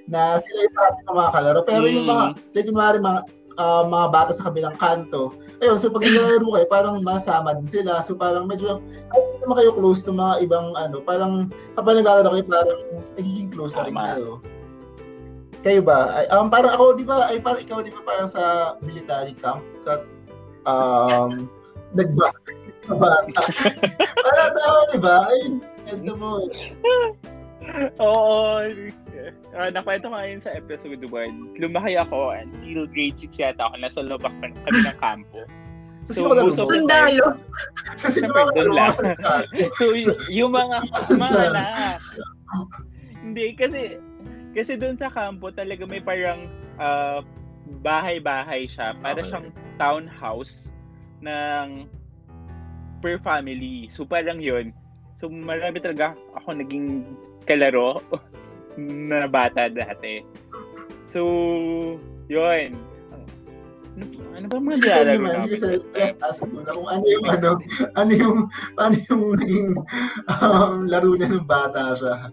na 0.10 0.38
sila 0.42 0.60
yung 0.66 0.76
parang 0.78 0.98
ng 1.02 1.18
mga 1.18 1.32
kalaro. 1.34 1.60
Pero 1.66 1.84
yung 1.86 2.06
Mm. 2.06 2.12
mga, 2.14 2.26
like 2.54 2.68
kunwari 2.70 2.98
mga 3.02 3.22
ah, 3.60 3.84
mga 3.86 4.08
bata 4.14 4.32
sa 4.34 4.46
kabilang 4.50 4.76
kanto. 4.78 5.34
Ayun, 5.60 5.76
so 5.76 5.92
pag 5.92 6.06
naglalaro 6.08 6.48
kayo, 6.56 6.68
parang 6.72 6.96
masama 7.04 7.52
din 7.58 7.68
sila. 7.68 8.00
So 8.06 8.16
parang 8.16 8.48
medyo 8.48 8.80
ay, 9.12 9.20
naman 9.44 9.60
kayo 9.60 9.76
close 9.76 10.08
ng 10.08 10.16
mga 10.16 10.34
ibang 10.48 10.72
ano, 10.80 11.04
parang 11.04 11.52
kapag 11.76 12.00
naglalaro 12.00 12.30
kayo, 12.32 12.46
parang 12.48 12.80
nagiging 13.20 13.50
close 13.52 13.76
na 13.76 13.84
rin 13.90 13.98
kayo. 13.98 14.40
Kayo 15.60 15.84
ba? 15.84 16.16
Ay, 16.16 16.26
um, 16.32 16.48
parang 16.48 16.72
ako, 16.72 16.96
di 16.96 17.04
ba, 17.04 17.28
ay 17.28 17.44
parang 17.44 17.60
ikaw, 17.60 17.84
di 17.84 17.92
ba, 17.92 18.00
parang 18.08 18.32
sa 18.32 18.74
military 18.80 19.36
camp, 19.36 19.60
kat, 19.84 20.08
um, 20.66 21.48
nagba, 21.94 22.34
sa 22.88 22.94
bata. 22.96 23.42
parang 24.24 24.52
tao, 24.58 24.78
di 24.92 25.00
ba? 25.00 25.16
Ay, 25.30 25.40
ganda 25.88 26.14
mo. 26.18 26.44
Oo. 28.02 28.66
Uh, 29.50 29.70
nakwento 29.74 30.08
ko 30.08 30.16
ngayon 30.16 30.40
sa 30.42 30.56
episode 30.56 31.04
1. 31.04 31.60
Lumaki 31.60 32.00
ako 32.00 32.34
until 32.34 32.88
grade 32.90 33.18
6 33.20 33.36
yata 33.36 33.68
ako. 33.68 33.76
Nasa 33.78 34.00
lobak 34.02 34.34
pa 34.40 34.48
kami 34.48 34.80
ng 34.86 34.98
kampo. 34.98 35.42
So, 36.10 36.26
the 36.34 36.42
Sundalo. 36.66 37.38
Siyempre, 38.02 38.42
doon 38.58 38.74
lang. 38.74 38.94
so, 39.78 39.94
y- 39.94 40.10
yung 40.34 40.58
mga, 40.58 40.82
mga 41.14 41.40
anak. 41.54 42.02
Hindi, 43.22 43.54
kasi, 43.54 44.02
kasi 44.58 44.74
doon 44.74 44.98
sa 44.98 45.14
kampo 45.14 45.54
talaga 45.54 45.86
may 45.86 46.02
parang 46.02 46.50
ah, 46.82 47.22
bahay-bahay 47.86 48.66
siya. 48.66 48.98
Para 49.06 49.22
Okay. 49.22 49.30
siyang 49.30 49.48
townhouse 49.80 50.70
ng 51.24 51.88
per 53.00 53.16
family. 53.24 53.88
So, 53.88 54.04
parang 54.04 54.44
yun. 54.44 54.76
So, 55.16 55.32
marami 55.32 55.80
talaga 55.80 56.16
ako 56.36 56.60
naging 56.60 57.08
kalaro 57.48 58.04
na 59.10 59.26
bata 59.26 59.72
dati. 59.72 60.24
So, 61.16 61.24
yun. 62.28 62.76
Ano, 64.00 64.06
ano 64.38 64.46
ba 64.48 64.58
mga 64.64 65.04
naman, 65.04 65.32
namin? 65.36 65.48
sige, 65.50 65.58
sa 65.60 65.68
let's 65.92 66.16
ask 66.24 66.40
mo 66.48 66.64
na 66.64 66.72
kung 66.72 66.88
ano 66.88 67.04
yung 67.04 67.26
ano, 67.28 67.50
ano 68.00 68.12
yung, 68.16 68.38
paano 68.80 68.96
yung 69.12 69.24
naging 69.36 69.70
um, 70.40 70.88
laro 70.88 71.10
niya 71.20 71.28
nung 71.28 71.48
bata 71.50 72.00
siya. 72.00 72.32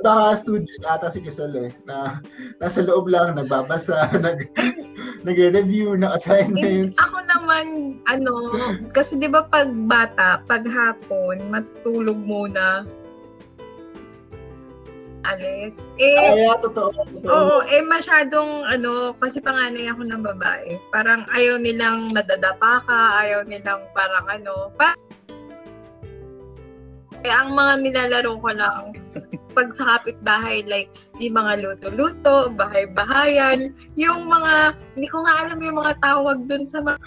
Baka 0.00 0.40
studios 0.40 0.80
ata 0.88 1.12
si 1.12 1.20
Quezal 1.20 1.52
eh, 1.56 1.70
na 1.84 2.24
nasa 2.58 2.80
loob 2.80 3.12
lang, 3.12 3.36
nagbabasa, 3.36 4.08
nag, 4.24 4.48
nag-review 5.24 5.96
ng 5.96 6.10
assignments. 6.10 6.96
Ako 7.04 7.20
naman, 7.28 7.96
ano, 8.08 8.56
kasi 8.96 9.20
di 9.20 9.28
ba 9.28 9.44
pag 9.44 9.68
bata, 9.88 10.40
pag 10.48 10.64
hapon, 10.64 11.52
matutulog 11.52 12.16
muna. 12.16 12.88
Alis. 15.28 15.84
Eh, 16.00 16.16
Kaya 16.16 16.56
totoo, 16.64 16.88
totoo. 16.96 17.28
Oo, 17.28 17.56
eh 17.68 17.84
masyadong 17.84 18.64
ano, 18.64 19.12
kasi 19.20 19.36
panganay 19.44 19.92
ako 19.92 20.08
ng 20.08 20.24
babae. 20.24 20.80
Parang 20.88 21.28
ayaw 21.36 21.60
nilang 21.60 22.08
nadadapa 22.16 22.80
ka, 22.88 23.00
ayaw 23.20 23.44
nilang 23.44 23.84
parang 23.92 24.24
ano, 24.32 24.72
pa 24.80 24.96
eh, 27.20 27.32
ang 27.32 27.52
mga 27.52 27.72
nilalaro 27.84 28.32
ko 28.40 28.50
lang 28.56 28.96
pag 29.52 29.68
sa 29.74 29.98
kapitbahay, 29.98 30.62
like, 30.64 30.88
yung 31.18 31.36
mga 31.36 31.60
luto-luto, 31.60 32.54
bahay-bahayan, 32.54 33.74
yung 33.98 34.30
mga, 34.30 34.78
hindi 34.94 35.08
ko 35.10 35.26
nga 35.26 35.34
alam 35.44 35.58
yung 35.58 35.78
mga 35.82 35.94
tawag 36.00 36.38
dun 36.46 36.64
sa 36.64 36.80
mga 36.80 37.02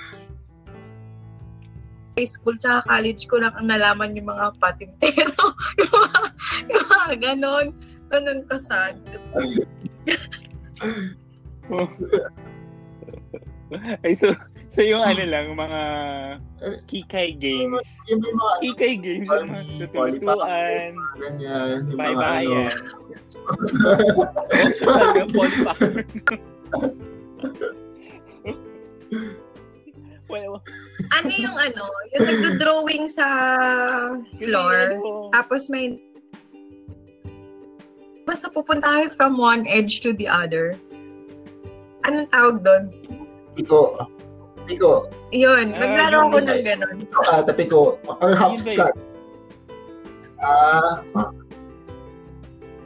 high 2.13 2.29
school 2.29 2.53
tsaka 2.62 2.86
college 2.86 3.25
ko 3.25 3.41
lang 3.41 3.53
ang 3.58 3.74
nalaman 3.74 4.13
yung 4.13 4.29
mga 4.29 4.53
patintero. 4.62 5.34
yung 5.82 5.93
mga, 5.98 6.22
yung 6.70 6.86
mga 6.86 7.13
ganon. 7.17 7.67
Ganon 8.13 8.39
ka 8.46 8.58
sad. 8.62 8.96
Ay, 14.05 14.13
so, 14.13 14.38
so 14.74 14.82
yung 14.82 15.06
ano 15.06 15.22
lang, 15.32 15.53
mga 15.53 15.82
kikay 16.89 17.38
games. 17.38 17.86
Yung 18.10 18.20
may 18.20 18.34
mga 18.34 18.53
Kikay 18.65 18.94
games, 18.98 19.30
yung 19.30 19.50
mga 19.53 19.62
ano. 20.34 21.94
bye-bayan. 21.94 22.74
So, 24.74 24.84
talagang 24.89 25.30
polypacker. 25.30 26.01
well, 30.30 30.63
Ano 31.13 31.30
yung 31.30 31.58
ano, 31.58 31.84
yung 32.15 32.25
nagdo-drawing 32.25 33.06
sa 33.06 33.27
floor, 34.42 34.98
tapos 35.32 35.70
may 35.70 36.00
Basta 38.24 38.48
pupunta 38.48 38.88
kami 38.88 39.12
from 39.12 39.36
one 39.36 39.68
edge 39.68 40.00
to 40.00 40.15
the 40.15 40.24
other. 40.32 40.80
Anong 42.08 42.32
tawag 42.32 42.63
doon? 42.63 42.88
Piko. 43.51 44.00
Piko. 44.63 45.12
Yun, 45.29 45.75
Ah, 45.75 45.84
yun 45.84 46.13
ako 46.13 46.38
din 46.39 46.46
ng 46.48 46.63
gano'n. 46.63 46.96
Piko 47.03 47.20
ata, 47.27 47.51
piko. 47.51 47.82
Or 48.22 48.32
hopscotch. 48.34 48.96
Ah, 50.39 51.03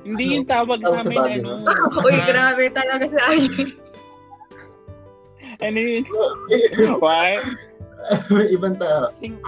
Hindi 0.01 0.23
Ano? 0.23 0.33
yung 0.39 0.47
tawag 0.47 0.79
Tawag 0.79 1.03
sa 1.03 1.09
amin, 1.11 1.43
ano. 1.43 1.67
no? 1.67 1.73
Uy, 2.07 2.15
Ah, 2.15 2.25
grabe 2.25 2.63
talaga 2.71 3.05
sa 3.09 3.19
akin. 3.27 3.67
Ano 5.57 5.77
yun? 5.81 6.05
Why? 7.01 7.41
may 8.29 8.45
ibang 8.53 8.77
tao. 8.77 9.09
Sing... 9.09 9.41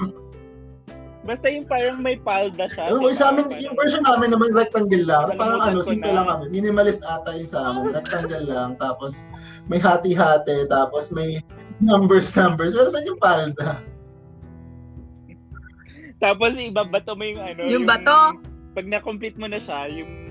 Basta 1.22 1.46
yung 1.46 1.70
parang 1.70 2.02
may 2.02 2.18
palda 2.18 2.66
siya. 2.66 2.90
Yung, 2.90 3.06
di 3.06 3.14
sa 3.14 3.30
amin, 3.30 3.54
yung 3.62 3.78
version 3.78 4.02
namin 4.02 4.34
naman 4.34 4.50
rectangle 4.50 5.06
lang. 5.06 5.30
Parang 5.38 5.62
ano, 5.62 5.86
ko 5.86 5.94
simple 5.94 6.10
na. 6.10 6.18
lang 6.18 6.26
kami. 6.26 6.44
Minimalist 6.50 7.06
ata 7.06 7.38
yung 7.38 7.46
sa 7.46 7.70
amin. 7.70 7.94
Rectangle 7.94 8.42
lang. 8.42 8.74
Tapos 8.82 9.22
may 9.70 9.78
hati-hati. 9.78 10.66
Tapos 10.66 11.14
may 11.14 11.46
numbers, 11.80 12.36
numbers. 12.36 12.76
Pero 12.76 12.88
saan 12.92 13.08
yung 13.08 13.20
palda? 13.20 13.80
Tapos 16.20 16.56
ibabato 16.60 17.16
mo 17.16 17.24
yung 17.24 17.40
ano. 17.40 17.62
Yung 17.68 17.86
bato? 17.88 18.36
Pag 18.76 18.86
na-complete 18.86 19.40
mo 19.40 19.48
na 19.48 19.58
siya, 19.58 19.88
yung 19.88 20.30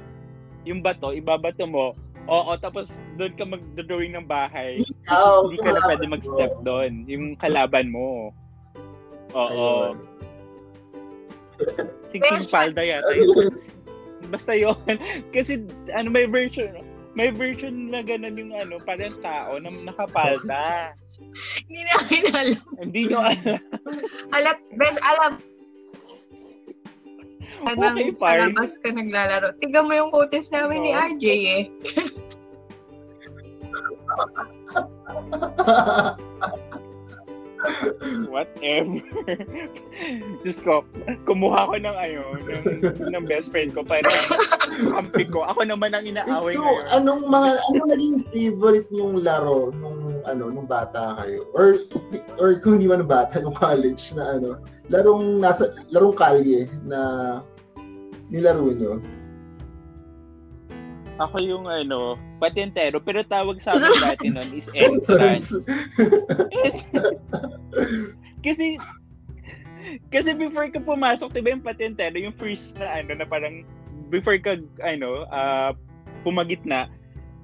yung 0.69 0.85
bato, 0.85 1.17
ibabato 1.17 1.64
mo. 1.64 1.97
Oo, 2.28 2.52
tapos 2.61 2.93
doon 3.17 3.33
ka 3.40 3.45
mag-drawing 3.49 4.12
ng 4.12 4.28
bahay. 4.28 4.85
Ikaw, 4.85 5.49
Hindi 5.49 5.57
ka 5.64 5.64
na 5.64 5.81
yung 5.81 5.88
pwede 5.88 6.05
kalaban 6.05 6.12
mag-step 6.12 6.52
mo. 6.52 6.61
doon. 6.61 6.93
Yung 7.09 7.26
kalaban 7.40 7.87
mo. 7.88 8.09
Oo. 9.33 9.97
Singking 12.12 12.45
palda 12.52 12.85
yata 12.85 13.12
yun. 13.17 13.49
Basta 14.33 14.52
yun. 14.52 14.76
Kasi 15.35 15.64
ano 15.97 16.12
may 16.12 16.28
version, 16.28 16.69
may 17.17 17.33
version 17.33 17.88
na 17.88 18.05
ganun 18.05 18.37
yung 18.37 18.52
ano, 18.52 18.76
parang 18.85 19.17
tao 19.25 19.57
na 19.57 19.73
nakapalda. 19.88 20.93
Hindi 21.69 21.81
namin 21.85 22.23
alam. 22.35 22.63
Hindi 22.81 23.01
nyo 23.11 23.19
alam. 23.23 23.61
Alat, 24.35 24.59
best 24.77 25.01
alam. 25.03 25.33
Anong 27.67 27.99
Okay, 27.99 28.15
sa 28.15 28.39
labas 28.39 28.79
ka 28.79 28.95
naglalaro. 28.95 29.51
Tignan 29.59 29.91
mo 29.91 29.95
yung 29.99 30.15
kutis 30.15 30.49
namin 30.55 30.87
ni 30.87 30.95
Oo. 30.95 31.03
RJ 31.11 31.25
eh. 31.27 31.65
Whatever. 38.31 39.03
Diyos 40.47 40.59
ko, 40.62 40.87
kumuha 41.27 41.67
ko 41.67 41.75
ng 41.79 41.97
ano, 41.97 42.23
ng, 42.38 42.62
ng 43.11 43.25
best 43.27 43.50
friend 43.50 43.75
ko 43.75 43.83
para 43.83 44.07
kampi 44.95 45.27
ko. 45.27 45.43
Ako 45.43 45.67
naman 45.67 45.95
ang 45.95 46.07
inaaway 46.07 46.55
so, 46.55 46.62
ngayon. 46.62 46.87
anong 46.95 47.23
mga, 47.27 47.50
anong 47.71 47.88
naging 47.91 48.19
favorite 48.31 48.88
yung 48.95 49.27
laro 49.27 49.75
nung, 49.75 50.23
ano, 50.27 50.55
nung 50.55 50.69
bata 50.71 51.19
kayo? 51.23 51.47
Or, 51.55 51.83
or 52.38 52.62
kung 52.62 52.79
hindi 52.79 52.87
man 52.87 53.07
bata, 53.11 53.43
nung 53.43 53.57
college 53.59 54.15
na 54.15 54.38
ano, 54.38 54.62
larong 54.93 55.43
nasa, 55.43 55.75
larong 55.91 56.15
kalye 56.15 56.71
na 56.87 57.41
nilaro 58.31 58.71
nyo? 58.71 59.03
Ako 61.19 61.43
yung 61.43 61.67
ano, 61.67 62.15
patentero, 62.38 63.02
pero 63.02 63.26
tawag 63.26 63.59
sa 63.59 63.75
amin 63.75 63.99
dati 63.99 64.28
nun 64.33 64.50
is 64.54 64.71
entrance. 64.73 65.50
kasi, 68.47 68.78
kasi 70.09 70.30
before 70.38 70.71
ka 70.71 70.80
pumasok, 70.80 71.35
diba 71.35 71.59
yung 71.59 71.66
patentero, 71.66 72.16
yung 72.16 72.37
first 72.38 72.78
na 72.78 73.02
ano, 73.02 73.18
na 73.18 73.26
parang, 73.26 73.66
before 74.09 74.38
ka, 74.38 74.57
ano, 74.80 75.26
ah, 75.35 75.75
pumagitna, 76.23 76.87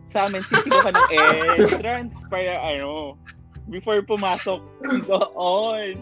sa 0.06 0.30
amin, 0.30 0.46
sisigaw 0.46 0.86
ka 0.86 0.94
ng 0.94 1.10
entrance, 1.58 2.14
para 2.30 2.54
ano, 2.62 3.18
before 3.68 4.00
pumasok, 4.06 4.62
doon. 5.10 5.98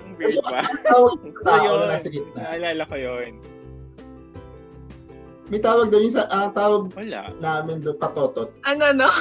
Ang 0.00 0.12
weird 0.16 0.38
ba? 0.44 0.62
So, 0.86 1.18
yun. 1.18 1.88
na. 1.88 1.96
Naalala 2.36 2.82
ko 2.86 2.96
yun. 2.96 3.40
May 5.50 5.58
tawag 5.58 5.90
daw 5.90 5.98
yung 5.98 6.14
sa, 6.14 6.30
ang 6.30 6.54
tawag 6.54 6.94
Wala. 6.94 7.34
namin 7.42 7.82
doon, 7.82 7.98
patotot. 7.98 8.54
Ano 8.62 8.94
no? 8.94 9.10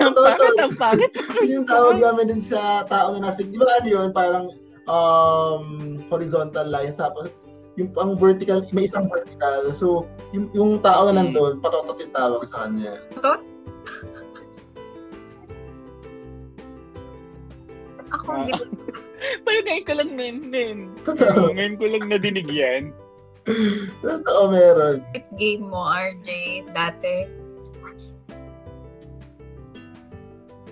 Bakit 0.00 0.56
ang 0.56 0.74
pangit? 0.76 1.12
yung 1.44 1.68
tawag 1.68 2.00
namin 2.00 2.32
din 2.32 2.42
sa 2.42 2.82
tao 2.88 3.12
na 3.12 3.28
nasa, 3.28 3.44
di 3.44 3.60
ba 3.60 3.68
ano 3.76 3.86
yun, 3.86 4.08
parang 4.10 4.46
um, 4.88 5.64
horizontal 6.08 6.64
lines, 6.64 6.96
tapos 6.96 7.28
yung 7.76 7.92
ang 7.94 8.16
vertical, 8.16 8.64
may 8.72 8.88
isang 8.88 9.04
vertical. 9.06 9.68
So, 9.76 9.86
yung, 10.32 10.48
yung 10.56 10.80
tao 10.80 11.06
na 11.06 11.12
Hmm. 11.12 11.28
nandun, 11.28 11.60
patotot 11.60 12.00
yung 12.00 12.14
tawag 12.16 12.40
sa 12.48 12.64
kanya. 12.64 12.96
Ako 13.20 13.36
Ah. 18.32 18.48
Ngayon 19.46 19.84
ko 19.86 19.92
lang 19.96 20.10
din. 20.16 20.36
din. 20.52 20.76
Totoo, 21.04 21.48
ngayon 21.56 21.76
ko 21.80 21.84
lang 21.88 22.04
nadinig 22.08 22.48
yan. 22.48 22.92
totoo 24.02 24.50
meron. 24.50 25.00
game 25.38 25.64
mo, 25.64 25.86
RJ, 25.86 26.28
dati. 26.74 27.30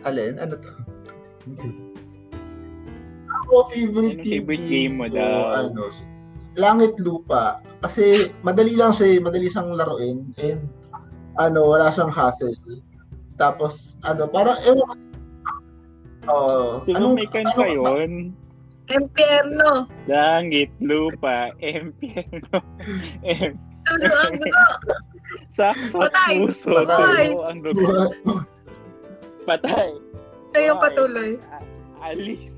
Alin? 0.04 0.36
Ano 0.36 0.54
to? 0.60 0.70
Ako, 3.44 3.68
favorite, 3.72 4.20
Anong 4.20 4.28
favorite 4.28 4.66
game 4.68 4.94
mo 5.00 5.06
daw? 5.08 5.68
Ano, 5.68 5.92
Langit 6.54 6.94
Lupa. 7.02 7.58
Kasi 7.82 8.30
madali 8.46 8.78
lang 8.78 8.94
siya, 8.94 9.18
eh, 9.18 9.20
madali 9.20 9.50
siyang 9.50 9.74
laruin. 9.74 10.30
And 10.38 10.70
ano, 11.36 11.74
wala 11.74 11.90
siyang 11.90 12.14
hassle. 12.14 12.54
Tapos, 13.34 13.98
ano, 14.06 14.30
parang, 14.30 14.54
ewan 14.62 14.86
ko, 14.86 14.94
Oh, 16.24 16.80
Di 16.84 16.92
ba 16.92 17.06
may 17.12 17.28
kanta 17.28 17.66
yun? 17.68 18.32
Impyerno. 18.84 19.88
Langit, 20.04 20.68
lupa, 20.80 21.52
empyerno, 21.60 22.60
em, 23.24 23.56
Tulo 23.84 24.08
ang 24.16 24.36
dugo. 24.40 24.64
saksak, 25.52 26.08
Patay! 26.08 26.34
puso, 26.40 26.72
Patay! 26.84 27.26
tulo, 27.32 27.40
ang 27.44 27.58
dugo. 27.60 27.92
Patay. 29.44 29.88
Yung 30.56 30.80
patuloy. 30.80 31.36
A- 31.52 31.64
Alis. 32.04 32.52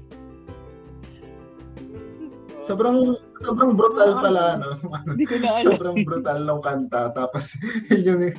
sobrang, 2.62 3.14
sobrang 3.46 3.78
brutal 3.78 4.18
pala, 4.18 4.58
no? 4.58 4.70
Hindi 5.14 5.24
ko 5.26 5.34
na 5.38 5.50
alam. 5.54 5.70
sobrang 5.78 5.98
brutal 6.02 6.38
ng 6.42 6.62
kanta. 6.62 7.14
Tapos, 7.14 7.54
yun 7.94 8.02
yung 8.30 8.34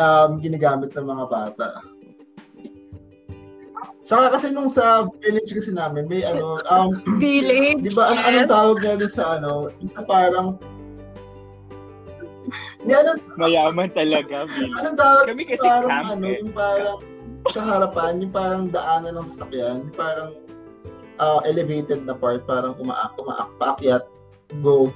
um, 0.00 0.30
ginagamit 0.40 0.96
ng 0.96 1.04
mga 1.04 1.24
bata. 1.28 1.84
Saka 4.06 4.38
kasi 4.38 4.54
nung 4.54 4.70
sa 4.70 5.10
village 5.18 5.50
kasi 5.50 5.74
namin, 5.74 6.06
may 6.06 6.22
ano, 6.22 6.62
um, 6.70 6.94
Village. 7.22 7.82
di 7.82 7.90
ba, 7.90 8.14
ano, 8.14 8.22
anong 8.22 8.46
yes. 8.46 8.54
tawag 8.54 8.76
nga 8.78 9.08
sa 9.10 9.24
ano, 9.36 9.50
yung 9.82 9.90
sa 9.90 10.02
parang, 10.06 10.48
Hindi, 12.78 12.94
anong, 12.94 13.18
Mayaman 13.34 13.90
talaga, 13.90 14.46
Bill. 14.46 14.70
anong 14.78 14.94
tawag, 14.94 15.26
Kami 15.26 15.42
kasi 15.50 15.66
parang 15.66 15.90
camp 15.90 16.08
ano, 16.14 16.26
eh. 16.30 16.38
yung 16.38 16.54
parang, 16.54 16.98
sa 17.50 17.60
harapan, 17.66 18.12
yung 18.22 18.30
parang 18.30 18.62
daanan 18.70 19.18
ng 19.18 19.26
sasakyan, 19.34 19.90
yung 19.90 19.96
parang 19.98 20.30
ah, 21.18 21.42
elevated 21.42 22.06
na 22.06 22.14
part, 22.14 22.46
parang 22.46 22.78
umaak, 22.78 23.10
umaak, 23.18 23.50
paakyat, 23.58 24.06
go. 24.62 24.86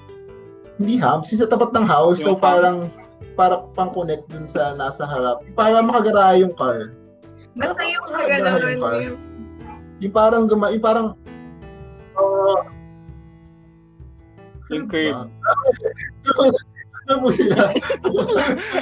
Hindi 0.79 1.03
humps, 1.03 1.35
yung 1.35 1.43
sa 1.43 1.51
tapat 1.51 1.75
ng 1.75 1.83
house, 1.83 2.23
so 2.23 2.39
Yung 2.39 2.39
parang, 2.39 2.87
para 3.35 3.67
pang 3.75 3.91
connect 3.91 4.31
dun 4.31 4.47
sa 4.47 4.79
nasa 4.79 5.03
harap, 5.03 5.43
para 5.59 5.83
makagara 5.83 6.39
yung 6.39 6.55
car. 6.55 6.95
Basta 7.57 7.83
yung 7.83 8.05
Parang 8.07 8.21
kagano'n 8.21 8.61
yung 8.63 8.83
yung 9.03 9.19
Yung 10.01 10.15
parang 10.15 10.45
guma, 10.49 10.73
yung 10.73 10.81
parang, 10.81 11.07
oh, 12.17 12.61
Yung 14.71 14.87
curve. 14.87 15.29
ano 17.11 17.27
sila? 17.29 17.75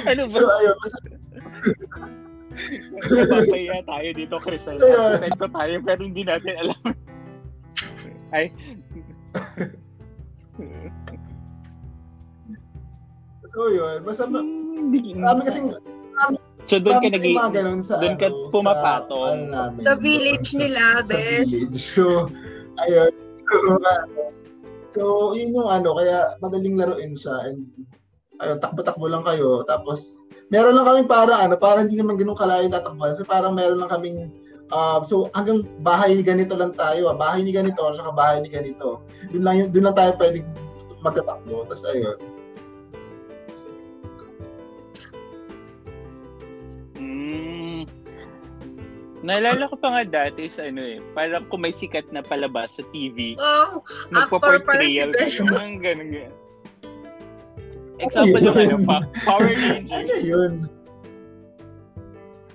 Ano 0.05 0.21
ba? 0.23 0.31
so, 0.31 0.45
ayun, 0.47 0.77
Napapaya 3.09 3.79
tayo 3.81 4.09
dito, 4.13 4.35
Chris. 4.37 4.63
Ay, 4.63 4.77
So. 4.77 4.85
Kwento 5.17 5.45
tayo, 5.49 5.75
pero 5.81 5.99
hindi 5.99 6.21
natin 6.21 6.53
alam. 6.57 6.81
Ay. 8.29 8.53
so 13.49 13.59
yun, 13.67 13.97
basta 14.03 14.23
ma- 14.23 14.45
Hindi. 14.45 15.15
marami 15.15 15.41
kasing, 15.43 15.67
So 16.69 16.77
doon 16.77 17.01
ka 17.01 17.09
nag 17.09 17.25
sa, 17.81 17.97
doon 17.97 18.15
ka 18.21 18.29
ano, 18.29 18.53
pumapatong. 18.53 19.25
Sa, 19.25 19.33
ano 19.33 19.45
namin, 19.49 19.79
sa 19.81 19.93
village 19.97 20.53
sa- 20.53 20.59
nila, 20.61 20.81
sa 21.01 21.03
bes. 21.09 21.49
village. 21.49 21.81
So, 21.81 22.29
ayun. 22.85 23.11
So, 23.49 23.55
ano, 23.73 24.21
so, 24.93 25.01
yun 25.33 25.57
yung 25.57 25.65
ano, 25.65 25.97
kaya 25.97 26.37
madaling 26.37 26.77
laruin 26.77 27.17
siya. 27.17 27.49
And, 27.49 27.65
ayun, 28.37 28.61
takbo-takbo 28.61 29.09
lang 29.09 29.25
kayo. 29.25 29.65
Tapos, 29.65 30.29
meron 30.53 30.77
lang 30.77 30.85
kami 30.85 31.09
para, 31.09 31.33
ano, 31.41 31.57
para 31.57 31.81
hindi 31.81 31.97
naman 31.97 32.21
ganun 32.21 32.37
kalayo 32.37 32.69
tatakbuhan. 32.69 33.17
So, 33.17 33.25
parang 33.25 33.57
meron 33.57 33.81
lang 33.81 33.89
kaming, 33.89 34.29
um, 34.69 35.01
so, 35.01 35.25
hanggang 35.33 35.65
bahay 35.81 36.13
ni 36.13 36.21
ganito 36.21 36.53
lang 36.53 36.77
tayo. 36.77 37.09
Ah. 37.09 37.17
Bahay 37.17 37.41
ni 37.41 37.49
ganito, 37.49 37.81
saka 37.97 38.13
bahay 38.13 38.45
ni 38.45 38.49
ganito. 38.53 39.01
Doon 39.33 39.41
lang, 39.41 39.55
doon 39.73 39.89
lang 39.89 39.97
tayo 39.97 40.13
pwedeng 40.21 40.45
magtatakbo. 41.01 41.65
Tapos 41.65 41.81
ayun. 41.89 42.38
Naalala 49.19 49.67
ko 49.67 49.75
pa 49.75 49.91
nga 49.91 50.03
dati 50.07 50.47
sa 50.47 50.63
ano 50.63 50.79
eh, 50.79 51.03
parang 51.11 51.43
kung 51.51 51.67
may 51.67 51.75
sikat 51.75 52.07
na 52.09 52.23
palabas 52.23 52.79
sa 52.79 52.83
TV, 52.95 53.35
Oh, 53.35 53.83
magpo-portrayal 54.15 55.11
parang 55.11 55.27
kayo. 55.27 55.43
Ang 55.59 55.83
ganun 55.83 56.09
ganun. 56.15 56.33
Example 57.99 58.39
yung 58.39 58.55
ano, 58.55 58.77
pa, 58.87 58.97
Power 59.27 59.51
Ano 59.51 59.59
Rangers. 59.75 60.23
yun? 60.23 60.53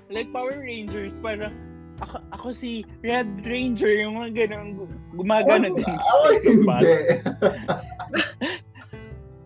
Like 0.09 0.33
Power 0.33 0.57
Rangers, 0.57 1.13
parang 1.21 1.53
ako, 2.01 2.17
ako 2.33 2.47
si 2.49 2.81
Red 3.05 3.29
Ranger, 3.45 3.93
yung 4.01 4.17
mga 4.17 4.49
ganun, 4.49 4.89
gumagano 5.13 5.69
din. 5.69 5.85
Ako 5.85 6.17
hindi. 6.33 6.65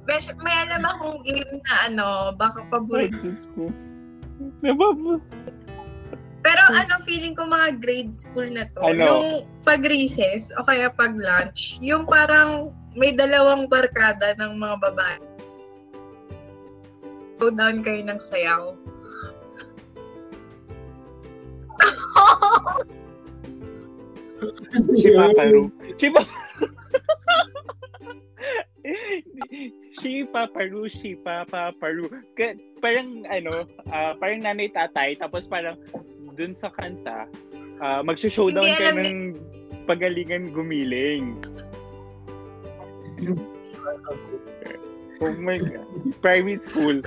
Besh, 0.08 0.32
may 0.42 0.56
alam 0.66 0.82
akong 0.82 1.22
game 1.22 1.62
na 1.68 1.74
ano, 1.86 2.06
baka 2.34 2.64
paborito. 2.72 3.30
Nababa. 4.64 5.20
Pero 6.40 6.62
ano, 6.72 7.04
feeling 7.04 7.36
ko 7.36 7.44
mga 7.44 7.84
grade 7.84 8.16
school 8.16 8.48
na 8.48 8.64
to. 8.72 8.80
Ano? 8.80 9.04
Yung 9.04 9.28
pag 9.68 9.84
recess 9.84 10.56
o 10.56 10.64
kaya 10.64 10.88
pag 10.88 11.16
lunch, 11.20 11.76
yung 11.84 12.08
parang 12.08 12.72
may 12.96 13.12
dalawang 13.12 13.68
barkada 13.68 14.34
ng 14.40 14.56
mga 14.56 14.76
babae. 14.80 15.20
Go 17.40 17.52
down 17.52 17.84
kayo 17.84 18.04
ng 18.04 18.20
sayaw. 18.20 18.76
Shipaparu. 25.00 25.72
Shipa... 26.00 26.24
Shipaparu, 30.00 30.88
Shipaparu. 30.88 32.08
Ka- 32.40 32.60
parang 32.80 33.28
ano, 33.28 33.68
ah, 33.92 34.16
parang 34.16 34.40
nanay 34.40 34.72
tatay, 34.72 35.20
tapos 35.20 35.46
parang 35.46 35.76
dun 36.40 36.56
sa 36.56 36.72
kanta, 36.72 37.28
uh, 37.84 38.00
magsho-showdown 38.08 38.64
Hindi 38.64 38.80
kayo 38.80 38.96
ng 38.96 39.20
pagalingan 39.84 40.56
gumiling. 40.56 41.36
Oh 45.20 45.36
my 45.36 45.60
God. 45.60 45.84
Private 46.24 46.64
school. 46.64 47.04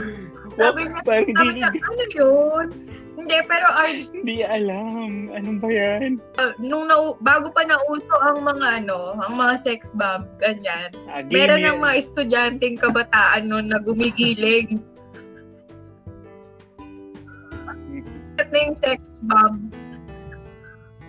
Sabi 0.61 0.85
niya, 0.85 1.01
Parang 1.01 1.33
sabi 1.33 1.49
niya, 1.57 1.73
ano 1.73 2.05
yun? 2.13 2.67
Hindi, 3.13 3.37
pero 3.45 3.69
RG, 3.73 4.09
hindi 4.13 4.37
alam. 4.45 5.33
Anong 5.33 5.59
ba 5.61 5.69
yan? 5.73 6.21
nung 6.61 6.89
nau- 6.89 7.17
bago 7.25 7.49
pa 7.53 7.65
nauso 7.65 8.13
ang 8.21 8.45
mga 8.45 8.85
ano, 8.85 9.17
ang 9.17 9.37
mga 9.37 9.55
sex 9.57 9.97
bomb, 9.97 10.29
ganyan. 10.41 10.93
Ah, 11.09 11.25
Meron 11.25 11.65
ng 11.65 11.81
mga 11.81 11.95
estudyanteng 12.05 12.77
kabataan 12.81 13.49
noon 13.49 13.73
na 13.73 13.81
gumigiling. 13.81 14.81
Na 18.53 18.59
yung 18.69 18.77
sex 18.77 19.19
bomb. 19.25 19.73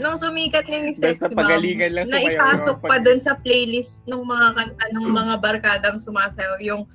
Nung 0.01 0.17
sumikat 0.17 0.65
na 0.71 0.89
yung 0.89 0.95
sex 0.97 1.21
Basta 1.21 1.35
bomb, 1.35 1.45
pagalingan 1.45 1.91
lang 1.93 2.07
naipasok 2.09 2.81
pa 2.81 2.97
dun 2.97 3.21
sa 3.21 3.37
playlist 3.43 4.01
ng 4.09 4.23
mga 4.25 4.47
kanta 4.57 4.85
ng 4.95 5.07
mga 5.11 5.33
barkadang 5.43 6.01
sumasayaw 6.01 6.57
yung 6.63 6.89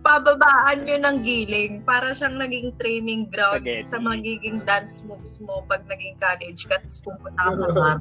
pababaan 0.00 0.88
nyo 0.88 0.96
ng 0.96 1.16
giling 1.20 1.84
para 1.84 2.16
siyang 2.16 2.40
naging 2.40 2.72
training 2.80 3.28
ground 3.28 3.62
Spaghetti. 3.62 3.84
sa 3.84 4.00
magiging 4.00 4.64
dance 4.64 5.04
moves 5.04 5.36
mo 5.44 5.60
pag 5.68 5.84
naging 5.92 6.16
college 6.16 6.64
ka 6.66 6.80
tapos 6.80 7.04
pupunta 7.04 7.36
ka 7.36 7.52
sa 7.52 7.68
bar. 7.76 7.98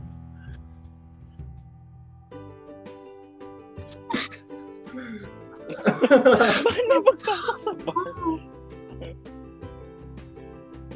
Bakit 6.50 6.86
napagpasok 6.88 7.58
sa 7.60 7.72
bar? 7.84 8.08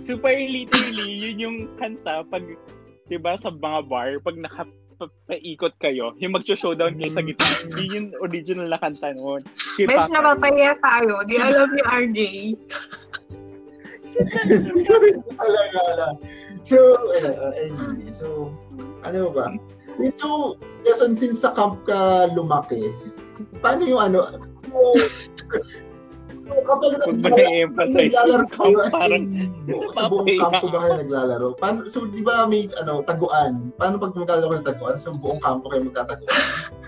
Super 0.03 0.35
literally, 0.35 1.09
yun 1.23 1.35
yung 1.39 1.57
kanta 1.79 2.27
pag, 2.27 2.43
di 3.07 3.17
ba, 3.17 3.39
sa 3.39 3.49
mga 3.49 3.87
bar, 3.87 4.19
pag 4.19 4.35
naka 4.35 4.63
paikot 5.27 5.73
kayo, 5.83 6.15
yung 6.21 6.35
mag-showdown 6.35 6.95
kayo 6.95 7.11
sa 7.11 7.23
gitna, 7.25 7.47
yun 7.75 7.89
yung 7.91 8.07
original 8.23 8.67
na 8.67 8.79
kanta 8.79 9.15
noon. 9.15 9.41
Si 9.75 9.87
Besh, 9.87 10.07
Papa- 10.07 10.37
napapaya 10.37 10.75
tayo. 10.79 11.23
Di 11.27 11.35
alam 11.39 11.67
ni 11.71 11.81
RJ. 11.83 12.19
Talaga 15.33 15.81
lang. 15.97 16.15
So, 16.63 16.77
uh, 17.19 17.51
anyway, 17.59 18.07
so, 18.15 18.53
ano 19.03 19.33
ba? 19.33 19.51
So, 20.15 20.55
Jason, 20.87 21.19
since 21.19 21.43
sa 21.43 21.51
camp 21.51 21.83
ka 21.83 22.31
lumaki, 22.31 22.93
paano 23.59 23.83
yung 23.83 24.01
ano, 24.01 24.19
so 24.71 24.77
kapag 26.43 27.19
na-emphasize 27.23 28.15
yung 28.27 28.47
camp, 28.51 28.75
parang 28.91 29.23
sa 29.95 30.11
buong 30.11 30.27
campo 30.27 30.67
ba 30.67 30.79
kayo 30.83 30.93
naglalaro? 30.99 31.47
Paano, 31.55 31.87
so, 31.87 32.03
di 32.07 32.19
ba 32.19 32.43
may 32.47 32.67
ano, 32.83 32.99
taguan? 33.07 33.71
Paano 33.79 33.95
pag 33.99 34.11
maglalaro 34.15 34.59
ng 34.59 34.67
taguan? 34.67 34.99
So, 34.99 35.15
buong 35.15 35.39
campo 35.39 35.71
kayo 35.71 35.87
magtataguan? 35.87 36.27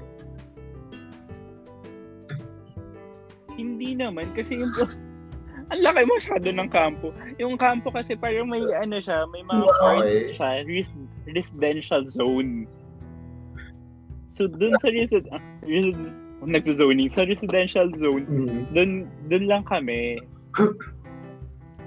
Hindi 3.56 3.96
naman, 3.96 4.36
kasi 4.36 4.60
yung 4.60 4.76
ang 5.74 5.82
laki 5.82 6.04
masyado 6.06 6.52
ng 6.52 6.70
kampo. 6.70 7.10
Yung 7.42 7.58
kampo 7.58 7.90
kasi 7.90 8.14
parang 8.14 8.52
may 8.52 8.62
ano 8.76 9.02
siya, 9.02 9.26
may 9.34 9.42
mga 9.42 9.66
Okay. 9.66 9.80
parts 9.82 10.30
siya, 10.38 10.52
res- 10.68 11.10
residential 11.26 12.04
zone. 12.06 12.70
So 14.30 14.46
dun 14.52 14.76
sa 14.84 14.92
resid 14.92 15.26
ah, 15.32 15.42
resid 15.64 15.96
nagzo-zoning 16.50 17.10
sa 17.10 17.26
residential 17.26 17.90
zone, 17.98 18.26
Mm. 18.26 18.62
dun 18.74 18.92
dun 19.30 19.46
lang 19.50 19.64
kami. 19.66 20.22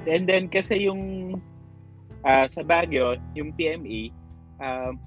And 0.08 0.24
then 0.24 0.48
kasi 0.48 0.88
yung 0.88 1.36
ah, 2.26 2.44
sa 2.50 2.66
Baguio, 2.66 3.16
yung 3.38 3.54
PMA, 3.54 4.10
um, 4.58 4.98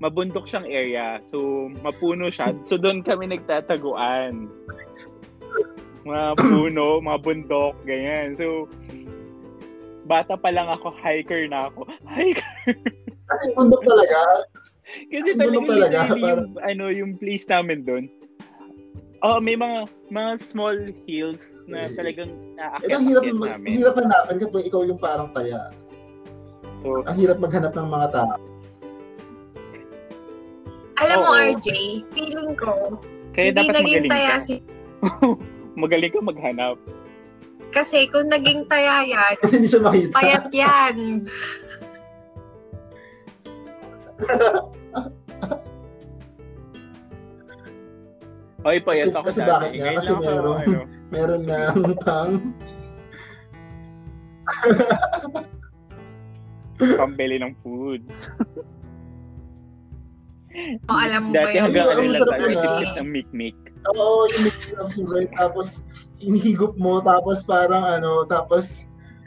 mabundok 0.00 0.48
siyang 0.48 0.68
area. 0.68 1.20
So 1.28 1.68
mapuno 1.84 2.32
siya. 2.32 2.56
So 2.64 2.80
doon 2.80 3.04
kami 3.04 3.30
nagtataguan. 3.30 4.48
Mga 6.08 6.24
puno, 6.40 7.04
mga 7.04 7.18
bundok, 7.20 7.74
ganyan. 7.84 8.36
So 8.36 8.66
bata 10.10 10.34
pa 10.34 10.50
lang 10.50 10.66
ako, 10.66 10.90
hiker 10.98 11.46
na 11.46 11.70
ako. 11.70 11.86
Hiker. 12.16 12.74
Kasi 13.30 13.46
bundok 13.54 13.82
talaga. 13.86 14.42
Kasi 15.06 15.38
talaga, 15.38 15.54
gulo 15.54 15.70
talaga, 15.70 15.98
yung, 16.18 16.42
ano, 16.66 16.84
yung 16.90 17.12
place 17.14 17.46
namin 17.46 17.86
doon. 17.86 18.10
Oh, 19.20 19.36
may 19.36 19.52
mga 19.52 19.84
mga 20.08 20.32
small 20.40 20.76
hills 21.04 21.52
na 21.68 21.84
Eh, 21.84 21.92
talagang 21.92 22.32
Eh, 22.56 22.88
ang 22.88 23.04
hirap, 23.04 23.20
naakyat 23.20 23.36
namin. 23.36 23.68
ang 23.68 23.76
hirap 23.76 23.94
hanapin 23.94 24.36
kapag 24.40 24.64
ikaw 24.64 24.80
yung 24.80 24.96
parang 24.96 25.28
taya. 25.30 25.68
So, 26.80 27.04
Ang 27.04 27.16
hirap 27.20 27.36
maghanap 27.36 27.76
ng 27.76 27.88
mga 27.90 28.08
tao. 28.10 28.34
Alam 30.96 31.16
mo, 31.18 31.30
Oo. 31.30 31.40
RJ, 31.54 31.68
feeling 32.10 32.52
ko, 32.54 32.96
kaya 33.32 33.52
hindi 33.52 33.60
dapat 33.62 33.74
naging 33.74 34.04
magaling 34.04 34.12
taya 34.12 34.32
ka. 34.32 34.40
si... 34.40 34.54
magaling 35.80 36.12
ka 36.12 36.20
maghanap. 36.20 36.76
Kasi 37.70 38.04
kung 38.08 38.28
naging 38.28 38.66
taya 38.66 39.04
yan, 39.06 39.32
Kasi 39.38 39.52
hindi 39.54 39.68
siya 39.68 39.80
makita. 39.80 40.12
payat 40.12 40.46
yan. 40.50 40.96
Oy, 48.60 48.76
payat 48.78 49.06
Kasi- 49.06 49.14
ako 49.14 49.26
kasi 49.26 49.40
dati. 49.40 49.50
bakit 49.50 49.70
nga? 49.70 49.78
Ngayon 49.80 49.96
Kasi 49.96 50.10
ako, 50.10 50.20
meron- 50.22 50.58
ano, 50.58 50.80
Meron 51.10 51.42
na 51.42 51.58
pang... 52.00 52.32
pambili 56.96 57.36
ng 57.36 57.52
foods. 57.60 58.30
O, 60.86 60.92
alam 60.92 61.20
mo 61.28 61.32
ba 61.32 61.36
Dati 61.46 61.54
yun? 61.54 61.62
hanggang 61.66 61.86
Ang 61.86 61.92
ano 61.92 62.10
lang 62.10 62.26
tayo, 62.26 62.46
yun, 62.46 62.58
ah. 62.58 62.94
ng 62.98 63.08
mikmik. 63.10 63.56
Oo, 63.88 64.28
yung 64.28 64.42
mix 64.44 64.56
ng 64.70 64.90
sugar, 64.90 65.24
tapos 65.34 65.66
inihigop 66.20 66.74
mo, 66.76 67.00
tapos 67.00 67.42
parang 67.42 67.80
ano, 67.80 68.26
tapos 68.26 68.84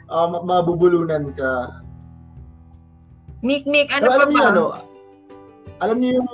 um, 0.08 0.30
mabubulunan 0.42 1.34
ka. 1.34 1.82
Mik-mik, 3.40 3.90
ano 3.90 4.00
Pero 4.00 4.08
pa 4.08 4.16
alam 4.16 4.28
niyo 4.30 4.40
ba? 4.40 4.48
ano, 4.48 4.62
alam 5.80 5.96
niyo 5.98 6.10
yung 6.16 6.28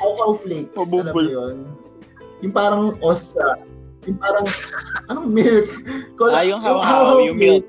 How 0.00 0.34
Flakes, 0.34 0.74
Mabubul- 0.74 1.04
alam 1.04 1.14
niyo 1.14 1.30
yun? 1.30 1.56
Yung 2.42 2.52
parang 2.52 2.98
ostra. 2.98 3.54
Yung 4.04 4.18
parang, 4.18 4.46
anong 5.08 5.30
milk? 5.30 5.66
Col- 6.14 6.34
Ah, 6.34 6.42
yung 6.42 6.58
how-how, 6.58 7.22
yung 7.22 7.38
milk. 7.38 7.64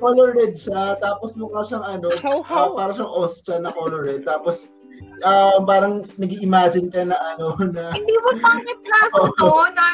Color 0.00 0.32
red 0.34 0.52
siya, 0.52 0.96
tapos 0.98 1.32
mukha 1.34 1.62
siyang 1.62 1.84
ano, 1.86 2.08
How, 2.18 2.40
ah, 2.40 2.44
how? 2.44 2.66
parang 2.74 2.94
siyang 2.98 3.12
ostra 3.14 3.56
na 3.56 3.70
color 3.70 4.02
red. 4.02 4.24
Tapos, 4.24 4.68
ah, 5.22 5.60
parang 5.60 6.04
nag 6.16 6.32
imagine 6.34 6.88
ka 6.88 7.04
na 7.04 7.16
ano, 7.30 7.52
na 7.62 7.92
Hindi 7.92 8.14
mo 8.18 8.30
pangit 8.38 8.80
lasa 8.82 9.16
Oo. 9.22 9.32
to. 9.38 9.52
Na, 9.72 9.86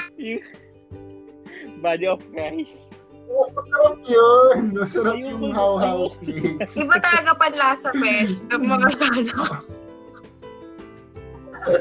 Body 1.80 2.06
of 2.06 2.20
Christ. 2.30 2.92
Oh, 3.30 3.46
Masarap 3.54 3.96
yun. 4.04 4.56
Masarap 4.74 5.14
Ayoko 5.14 5.30
yung 5.30 5.42
na- 5.48 5.54
how-how 5.54 5.98
flakes. 6.18 6.74
iba 6.74 6.96
talaga 6.98 7.30
panlasa, 7.34 7.88
Besh, 7.94 8.34
ng 8.46 8.62
mga 8.66 8.88
talo. 9.00 9.42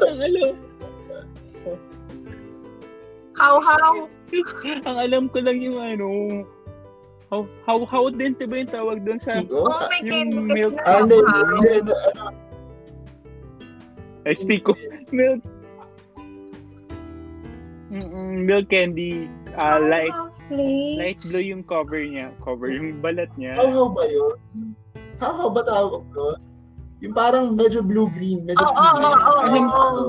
Ang 0.05 0.19
alo. 0.21 0.45
How-how. 3.39 4.12
Ang 4.88 4.97
alam 4.99 5.23
ko 5.32 5.39
lang 5.39 5.58
yung 5.58 5.80
ano, 5.80 6.08
how, 7.32 7.47
how, 7.63 7.80
how 7.84 8.04
din 8.12 8.36
ba 8.45 8.60
yung 8.60 8.69
tawag 8.69 8.99
doon 9.02 9.17
sa? 9.17 9.39
Oh 9.47 9.71
yung 10.04 10.30
God. 10.30 10.52
milk- 10.52 10.84
Ah, 10.84 11.02
ano, 11.02 11.15
Ay, 14.21 14.36
Stico. 14.36 14.75
Milk. 15.10 15.41
Mm-mm, 17.89 18.45
milk 18.45 18.69
candy. 18.69 19.25
Ah, 19.58 19.82
light, 19.82 20.13
How-how 20.13 20.30
flakes. 20.45 20.99
light 20.99 21.19
blue 21.25 21.45
yung 21.47 21.63
cover 21.65 21.97
niya. 21.97 22.30
Cover 22.39 22.69
yung 22.69 23.02
balat 23.02 23.32
niya. 23.34 23.58
How-how 23.58 23.89
ba 23.89 24.06
yun? 24.06 24.36
How-how 25.17 25.49
ba 25.49 25.65
tawag 25.65 26.06
doon? 26.13 26.38
Yung 27.02 27.15
parang 27.15 27.56
medyo 27.56 27.82
blue-green. 27.82 28.45
Medyo 28.45 28.62
Oo, 28.62 28.69
oo, 28.69 28.93
blue-green. 28.93 29.17
oo, 29.17 29.39
Ano 29.41 29.56
yung 29.56 29.71
oo. 29.71 29.82
ano? 29.82 30.04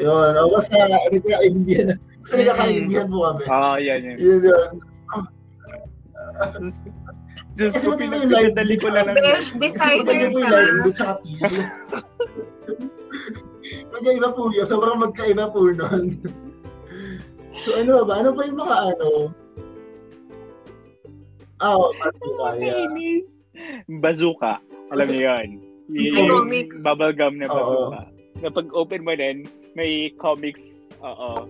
Yun, 0.00 0.30
o 0.34 0.48
basta, 0.50 0.74
ano 0.80 1.16
ka, 1.20 1.38
Indian. 1.44 1.94
Kasi 2.24 2.32
Mm. 2.36 2.40
nagkaka-Indian 2.44 3.06
mo 3.08 3.18
kami. 3.24 3.42
Ah, 3.48 3.76
yan 3.80 4.00
yun. 4.04 4.16
Yun 4.20 4.40
yun. 4.44 4.70
Diyos, 7.58 7.74
ko, 7.82 7.98
pinagdadali 7.98 8.74
ko 8.78 8.88
na 8.88 9.02
lang. 9.10 9.16
Magkaiba 9.58 10.12
yung 10.16 10.34
ka. 10.38 10.48
tsaka 10.94 11.14
teal. 11.26 11.50
Magkaiba 13.92 14.28
po 14.32 14.48
yun. 14.54 14.64
Sobrang 14.66 14.98
magkaiba 15.02 15.50
po 15.50 15.66
nun. 15.68 16.16
so 17.60 17.68
ano 17.76 18.04
ba? 18.06 18.22
Ano 18.22 18.30
ba 18.32 18.42
yung 18.46 18.60
mga 18.60 18.76
ano? 18.94 19.08
Ah, 21.60 21.76
oh, 21.76 21.92
bazooka, 21.92 22.48
yeah. 22.56 22.88
Bazooka. 24.00 24.52
Alam 24.96 25.06
niyo 25.12 25.28
yun. 25.28 25.48
Yung 25.92 26.28
comics. 26.30 26.80
bubblegum 26.80 27.36
na 27.36 27.46
Oo. 27.50 27.52
bazooka. 27.52 28.00
Kapag 28.40 28.66
open 28.72 29.04
mo 29.04 29.12
din, 29.12 29.44
may 29.76 30.08
comics. 30.16 30.88
Oo. 31.04 31.44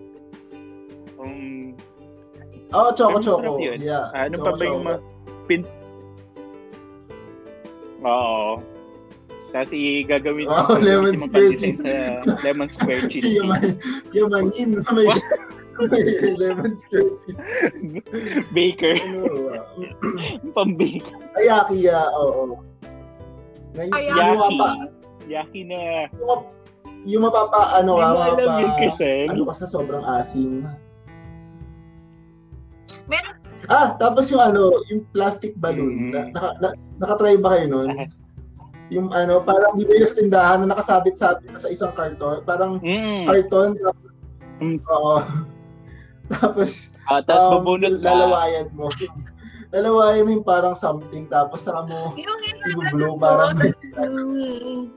Um, 1.20 1.76
Oh, 2.70 2.94
choco 2.94 3.18
choco. 3.18 3.59
Yeah. 3.59 4.14
ano 4.14 4.38
pa 4.38 4.54
ba 4.54 4.62
yung 4.62 4.87
Choco, 4.87 4.94
mga 4.94 4.98
pin... 5.50 5.61
Oo. 8.06 8.62
Tapos 9.50 9.74
i-gagawin 9.74 10.46
Oh, 10.46 10.78
gagawin 10.78 10.87
lemon 10.87 11.14
mo 11.18 11.26
square 11.26 11.50
pang-design 11.50 11.76
sa 11.83 11.94
lemon 12.46 12.68
square 12.70 13.02
cheese. 13.11 13.26
Yaman, 13.26 13.74
yamanin. 14.14 14.78
May, 14.94 15.11
may 15.83 16.35
lemon 16.46 16.78
skirt. 16.78 17.18
Baker. 18.54 18.94
Ano, 19.02 19.26
ah, 19.59 19.66
Pang-baker. 20.54 21.18
ayaki, 21.42 21.90
yeah, 21.90 22.06
oo. 22.14 22.62
Ngayon, 23.74 23.90
Ayaki. 23.90 24.14
yung 24.14 24.38
mapa, 24.38 24.68
Yaki 25.26 25.61
na. 25.66 25.78
yung, 26.14 26.42
yung 27.02 27.22
mapapa, 27.26 27.74
ano, 27.83 27.98
ah, 27.98 28.30
alam 28.30 28.38
mapa, 28.38 28.62
yun, 28.62 28.70
Crisel. 28.78 29.26
ano 29.26 29.42
kasi 29.50 29.66
sobrang 29.66 30.06
asim. 30.06 30.62
Ah, 33.70 33.94
tapos 33.94 34.26
yung 34.28 34.42
ano, 34.42 34.74
yung 34.90 35.06
plastic 35.14 35.54
balloon. 35.56 36.11
Mhm. 36.11 36.11
Na, 36.11 36.20
naka, 36.35 36.48
na, 36.59 36.68
nakatry 36.98 37.38
ba 37.38 37.54
kayo 37.54 37.66
nun? 37.70 37.88
Yung 38.90 39.14
ano, 39.14 39.38
parang 39.40 39.78
di 39.78 39.87
ba 39.87 39.94
yung 39.94 40.11
tindahan 40.11 40.66
na 40.66 40.74
nakasabit-sabit 40.74 41.46
na 41.48 41.62
sa 41.62 41.70
isang 41.70 41.94
karton? 41.94 42.42
Parang 42.42 42.83
Mm. 42.83 43.30
karton, 43.30 43.78
tapos, 43.78 44.11
Mm. 44.59 44.78
oo. 44.83 45.16
tapos, 46.35 46.90
Ah, 47.06 47.22
tapos 47.22 47.46
um, 47.46 47.62
bubunot 47.62 48.02
ka. 48.02 48.11
lalawayan 48.11 48.66
mo. 48.74 48.90
lalawayan 49.74 50.26
mo 50.26 50.30
yung 50.35 50.46
parang 50.46 50.74
something, 50.74 51.30
tapos 51.30 51.62
saka 51.62 51.87
mo 51.87 52.11
yung 52.18 52.38
i-blow 52.90 53.14
parang 53.22 53.54
Mm. 54.40 54.90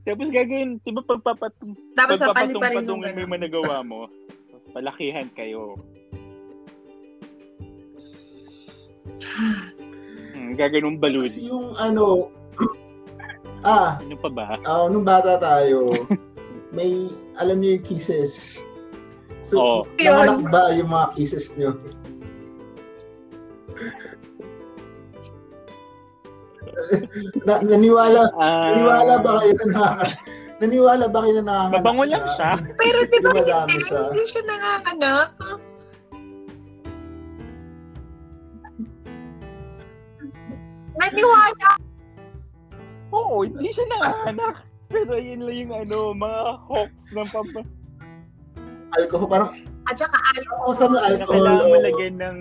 Tapos 0.00 0.32
gagawin, 0.32 0.80
di 0.80 0.90
ba 0.96 1.04
pagpapatung, 1.04 1.76
Tapos 1.92 2.16
sa 2.16 2.32
pali 2.32 2.56
pa 2.56 2.72
rin 2.72 2.88
yung 2.88 3.04
pagpapatong-patungin 3.04 3.12
mo 3.12 3.20
yung 3.20 3.32
mga 3.32 3.44
nagawa 3.46 3.76
mo, 3.84 4.00
palakihan 4.72 5.28
kayo. 5.36 5.76
Hmm, 10.32 10.56
balloon. 10.96 11.28
Kasi 11.28 11.52
yung 11.52 11.76
ano, 11.76 12.32
ah, 13.68 14.00
Ano 14.00 14.16
pa 14.16 14.28
ba? 14.32 14.56
ah, 14.64 14.88
nung 14.88 15.04
bata 15.04 15.36
tayo, 15.36 15.92
may, 16.76 17.12
alam 17.36 17.60
niyo 17.60 17.76
yung 17.76 17.84
kisses. 17.84 18.64
So, 19.44 19.56
Oo. 19.60 19.80
nanganak 20.00 20.48
ba 20.48 20.72
yung 20.72 20.88
mga 20.88 21.12
kisses 21.18 21.52
niyo? 21.60 21.76
na, 27.44 27.54
naniwala, 27.60 28.22
Ah, 28.34 28.70
naniwala 28.70 29.14
ba 29.20 29.30
kayo 29.40 29.52
na 29.54 29.64
nakaka- 29.68 30.18
naniwala 30.60 31.04
ba 31.06 31.18
kayo 31.22 31.32
na 31.36 31.42
nanganganak 31.42 31.78
Mabango 31.80 32.04
lang 32.04 32.26
siya. 32.34 32.50
Pero 32.76 32.98
di 33.04 33.18
ba 33.18 33.30
hindi, 33.66 33.76
siya. 33.84 34.00
hindi 34.10 34.22
siya 34.26 34.42
nanganganak? 34.44 35.28
Naniwala. 40.96 41.70
Oo, 43.10 43.42
hindi 43.42 43.70
siya 43.70 43.86
nanganak. 43.88 44.62
Pero 44.90 45.14
yun 45.16 45.46
lang 45.46 45.56
yung 45.56 45.74
ano, 45.86 45.98
mga 46.12 46.40
hawks 46.66 47.04
ng 47.14 47.28
pampa. 47.30 47.62
Alcohol, 48.98 49.28
parang, 49.30 49.50
At 49.86 49.94
saka 49.96 50.18
mga 50.90 50.98
Na 50.98 51.08
alcohol. 51.08 51.30
kailangan 51.30 51.62
mo 51.64 51.76
oo. 51.78 51.84
lagyan 51.86 52.16
ng 52.18 52.36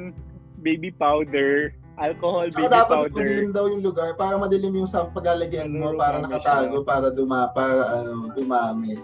baby 0.59 0.89
powder, 0.91 1.71
alcohol, 1.99 2.47
baby 2.49 2.71
dapat 2.71 3.11
powder. 3.11 3.11
madilim 3.11 3.51
daw 3.51 3.65
yung 3.67 3.83
lugar 3.83 4.15
para 4.15 4.39
madilim 4.39 4.73
yung 4.73 4.89
sa 4.89 5.11
paglalagyan 5.11 5.69
mo 5.75 5.91
Ano, 5.91 5.99
para 5.99 6.15
ano 6.17 6.25
nakatago 6.31 6.75
siya? 6.81 6.87
para 6.87 7.07
duma 7.11 7.51
para 7.51 7.83
ano 7.99 8.31
dumami. 8.33 8.95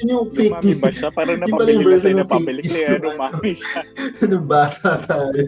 Yun 0.00 0.08
yung 0.12 0.28
fake 0.32 0.52
Lumami 0.52 0.72
ba 0.76 0.88
siya? 0.92 1.08
Parang 1.12 1.40
napabili 1.40 1.84
na 1.84 2.00
tayo 2.00 2.14
ng 2.14 2.20
na 2.24 2.26
pabalik 2.28 2.64
fake 2.64 2.72
kaya 2.72 3.00
lumami 3.00 3.52
siya. 3.56 3.80
Nung 4.28 4.46
bata 4.48 4.90
tayo. 5.08 5.42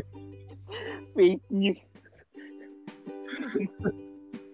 Fake 1.12 1.44
news. 1.52 1.80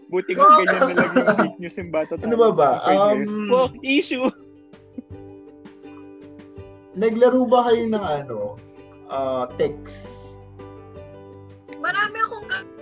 Buti 0.08 0.32
nga 0.34 0.46
ganyan 0.56 0.80
na 0.80 0.94
lang 0.96 1.10
yung 1.12 1.28
fake 1.36 1.58
news 1.60 1.76
yung 1.78 1.90
bata 1.92 2.12
tayo. 2.14 2.26
Ano 2.26 2.36
ba 2.38 2.48
ba? 2.50 2.70
Um, 2.86 3.50
oh, 3.52 3.68
issue. 3.82 4.26
Naglaro 6.98 7.46
ba 7.46 7.70
kayo 7.70 7.86
ng 7.86 8.04
ano? 8.04 8.58
ah 9.08 9.48
text? 9.56 10.28
marami 11.78 12.16
akong 12.20 12.46
ga- 12.50 12.76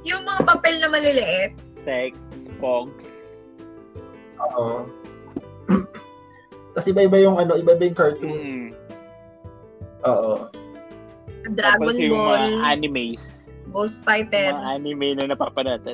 yung 0.00 0.22
mga 0.24 0.40
papel 0.48 0.74
na 0.80 0.88
maliliit. 0.88 1.52
Text, 1.84 2.48
pogs. 2.58 3.40
Oo. 4.40 4.88
Kasi 6.72 6.94
iba-iba 6.94 7.20
yung 7.20 7.36
ano, 7.36 7.58
iba-iba 7.60 7.84
yung 7.84 7.98
cartoon. 7.98 8.32
Mm. 8.32 8.68
Oo. 10.08 10.48
Dragon 11.52 11.84
Tapos 11.84 11.96
yung 12.00 12.14
Ball, 12.16 12.48
mga 12.56 12.64
animes. 12.64 13.22
Ghost 13.70 14.00
Fighter. 14.02 14.56
Mga 14.56 14.70
anime 14.80 15.08
na 15.18 15.24
napapanood. 15.34 15.84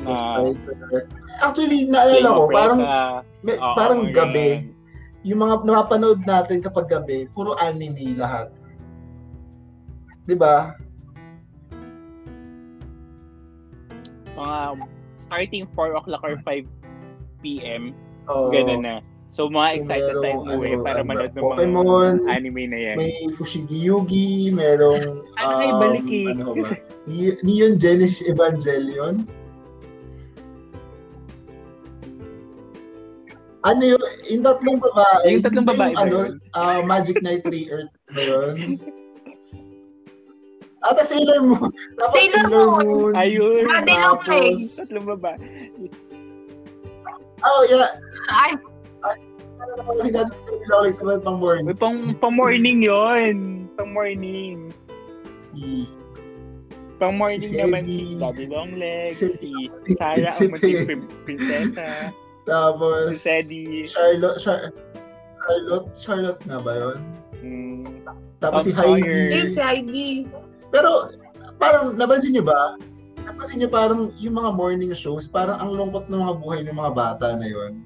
Na 0.00 0.40
Actually, 1.38 1.86
naalala 1.86 2.28
ko, 2.34 2.42
parang 2.50 2.80
may, 3.40 3.54
Oo, 3.56 3.74
parang 3.78 4.00
yun. 4.06 4.14
gabi, 4.14 4.48
yung 5.22 5.40
mga 5.42 5.62
napapanood 5.62 6.22
natin 6.26 6.58
kapag 6.58 6.90
gabi, 6.90 7.30
puro 7.30 7.54
anime 7.58 8.18
lahat. 8.18 8.50
'Di 10.26 10.34
ba? 10.34 10.74
Mga 14.34 14.58
starting 15.18 15.64
4 15.74 15.98
o'clock 15.98 16.22
or 16.22 16.38
5 16.42 16.66
p.m. 17.42 17.94
Oo. 18.30 18.50
Ganun 18.50 18.82
na. 18.82 18.94
So, 19.30 19.46
mga 19.46 19.68
So, 19.70 19.76
excited 19.78 20.14
tayo 20.18 20.34
merong, 20.42 20.42
umuwi 20.50 20.68
ano, 20.74 20.82
para 20.82 21.00
ano, 21.04 21.08
manood 21.08 21.32
ng 21.36 21.42
Pokemon, 21.44 22.14
mga 22.26 22.32
anime 22.32 22.62
na 22.66 22.78
yan. 22.80 22.96
May 22.98 23.14
Fushigi 23.36 23.78
Yugi, 23.86 24.50
merong 24.50 25.22
Sana 25.38 25.52
nga 25.54 25.66
ibalik 25.68 26.06
eh. 26.10 26.26
ano 26.32 26.42
ba? 26.56 26.68
Neon 27.46 27.74
Genesis 27.78 28.24
Evangelion. 28.26 29.28
Ano 33.68 33.82
yun? 33.84 34.02
Yung 34.32 34.42
tatlong 34.42 34.80
babae. 34.80 35.36
Yung 35.36 35.44
tatlong 35.44 35.68
babae 35.68 35.92
yung, 35.92 36.00
ano, 36.00 36.16
ah, 36.56 36.80
Magic 36.80 37.20
Knight 37.20 37.44
3 37.44 37.68
Earth 37.68 37.92
ba 38.16 38.22
yun? 38.24 38.80
Ata 40.86 41.02
Sailor 41.04 41.42
Moon. 41.42 41.68
Tapos 41.98 42.12
Sailor 42.14 42.46
Moon. 42.48 43.12
Ayun. 43.12 43.66
Daddy 43.66 43.92
long 43.98 44.22
tapos- 44.22 44.30
legs. 44.30 44.74
Tatlong 44.78 45.06
baba. 45.10 45.32
Oh, 47.44 47.62
yeah. 47.70 47.98
Ay, 48.30 48.54
na 49.58 49.82
mga 49.84 51.22
pang 51.22 51.38
morning. 51.38 51.66
May 51.66 51.76
pang, 51.76 52.14
pang 52.18 52.34
morning 52.34 52.78
yon 52.82 53.66
Pang 53.74 53.90
morning. 53.94 54.70
Si- 55.54 55.90
Pang 56.98 57.14
morning 57.14 57.46
Si 57.46 57.54
naman 57.54 57.86
si 57.86 58.18
Daddy 58.18 58.50
Longlegs, 58.50 59.22
Si- 59.22 59.70
si 59.86 59.90
Sarah 59.94 60.34
si 60.34 60.50
ang 60.50 60.58
prin- 60.58 61.06
prinsesa, 61.22 62.10
Tapos, 62.48 63.12
si 63.12 63.16
Sadie. 63.20 63.84
Charlotte, 63.86 64.40
Char- 64.40 64.72
Charlotte, 65.44 65.88
Charlotte 65.94 66.40
nga 66.48 66.58
ba 66.58 66.72
yun? 66.74 66.98
Mm, 67.44 67.84
Tapos 68.40 68.64
si 68.64 68.72
Tom 68.72 68.98
Sawyer. 68.98 69.04
Heidi. 69.04 69.36
Yun, 69.36 69.48
si 69.52 69.60
Heidi. 69.60 70.08
Pero 70.72 71.12
parang 71.60 71.94
napansin 71.94 72.32
niyo 72.32 72.44
ba? 72.48 72.74
Napansin 73.22 73.60
niyo 73.60 73.70
parang 73.70 74.10
yung 74.16 74.36
mga 74.36 74.50
morning 74.56 74.92
shows, 74.96 75.28
parang 75.28 75.60
ang 75.60 75.76
lungkot 75.76 76.08
ng 76.08 76.20
mga 76.20 76.34
buhay 76.40 76.60
ng 76.64 76.76
mga 76.76 76.92
bata 76.96 77.36
na 77.36 77.46
yon. 77.46 77.84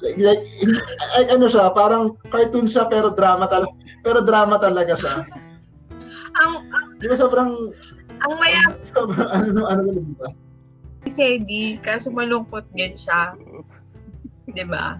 Like, 0.00 0.16
like 0.16 0.44
ay, 1.18 1.28
ano 1.28 1.44
siya, 1.44 1.74
parang 1.76 2.16
cartoon 2.32 2.64
siya 2.64 2.88
pero 2.88 3.12
drama 3.12 3.44
talaga. 3.50 3.74
Pero 4.00 4.24
drama 4.24 4.56
talaga 4.56 4.96
siya. 4.96 5.14
Ang, 6.40 6.64
Di 7.00 7.08
ba 7.08 7.16
sobrang 7.16 7.72
ang 8.20 8.32
maya 8.36 8.76
sobrang 8.84 9.24
ano 9.32 9.64
ano 9.64 9.80
ano 9.88 10.00
ba? 10.20 10.28
Si 11.08 11.20
Heidi, 11.22 11.80
kaso 11.80 12.12
malungkot 12.12 12.66
din 12.76 12.92
siya. 12.96 13.36
Di 14.50 14.64
ba? 14.66 14.98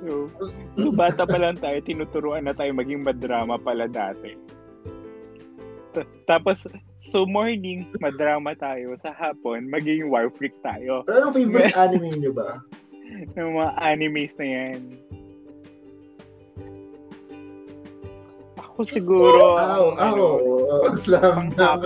So, 0.00 0.32
so, 0.80 0.88
bata 0.96 1.28
pa 1.28 1.36
lang 1.36 1.60
tayo, 1.60 1.76
tinuturuan 1.84 2.48
na 2.48 2.56
tayo 2.56 2.72
maging 2.72 3.04
madrama 3.04 3.60
pala 3.60 3.84
dati. 3.84 4.32
Ta- 5.92 6.08
Tapos, 6.24 6.64
so 7.04 7.28
morning, 7.28 7.84
madrama 8.00 8.56
tayo. 8.56 8.96
Sa 8.96 9.12
hapon, 9.12 9.68
maging 9.68 10.08
war 10.08 10.32
freak 10.32 10.56
tayo. 10.64 11.04
Pero 11.04 11.20
anong 11.20 11.36
favorite 11.36 11.76
anime 11.76 12.16
niyo 12.16 12.32
ba? 12.32 12.64
Yung 13.36 13.60
mga 13.60 13.72
animes 13.76 14.32
na 14.40 14.46
yan. 14.48 14.78
Ako 18.80 18.88
siguro, 18.96 19.60
Aw, 19.60 19.92
ang, 20.00 20.16
ano, 20.16 20.24
slam 20.96 21.52
dunk. 21.52 21.84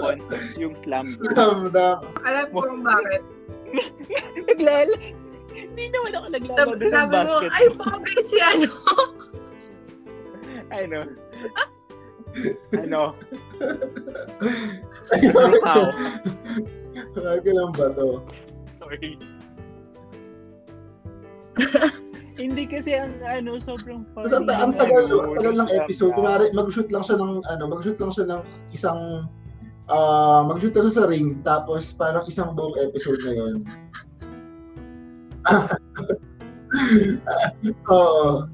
yung 0.54 0.78
slam 0.78 1.02
dunk. 1.02 1.26
Slam 1.34 1.58
dunk. 1.74 2.06
Alam 2.22 2.46
ko 2.54 2.70
kung 2.70 2.86
bakit. 2.86 3.18
Naglala. 4.46 4.94
Hindi 5.50 5.84
naman 5.90 6.14
ako 6.14 6.26
naglalaro 6.30 6.70
Sabi, 6.70 6.86
ng 6.86 6.94
sabi 6.94 7.10
mo, 7.18 7.34
basket. 7.42 7.50
ay, 7.50 7.66
bagay 7.74 8.20
si 8.22 8.38
ano. 8.38 8.70
ano? 10.78 11.00
ano? 12.78 13.02
Ayun. 15.18 15.50
How? 15.66 15.90
Bakit 17.18 17.50
lang 17.50 17.74
ba 17.74 17.90
to? 17.90 18.22
Sorry. 18.78 19.18
Hindi 22.34 22.66
kasi 22.66 22.90
ang 22.92 23.14
ano, 23.22 23.56
sobrang 23.56 24.02
funny. 24.10 24.26
Tapos 24.26 24.34
ang, 24.34 24.44
ta- 24.44 24.58
ang 24.58 24.72
yung 24.74 24.80
tagal, 24.80 25.02
ano, 25.06 25.14
ang 25.22 25.34
tagal 25.38 25.54
ng 25.54 25.70
episode. 25.72 26.12
Kunwari, 26.12 26.50
mag-shoot 26.50 26.90
lang 26.90 27.02
siya 27.02 27.16
ng, 27.16 27.32
ano, 27.46 27.62
mag-shoot 27.68 27.98
lang 27.98 28.10
siya 28.10 28.26
ng 28.26 28.40
isang, 28.70 29.00
ah, 29.86 30.42
mag-shoot 30.42 30.74
lang 30.74 30.90
sa 30.90 31.06
ring, 31.06 31.38
tapos 31.42 31.94
parang 31.94 32.26
isang 32.26 32.52
buong 32.52 32.74
episode 32.80 33.22
na 33.22 33.32
yun. 33.32 33.54
Oo. 37.88 38.48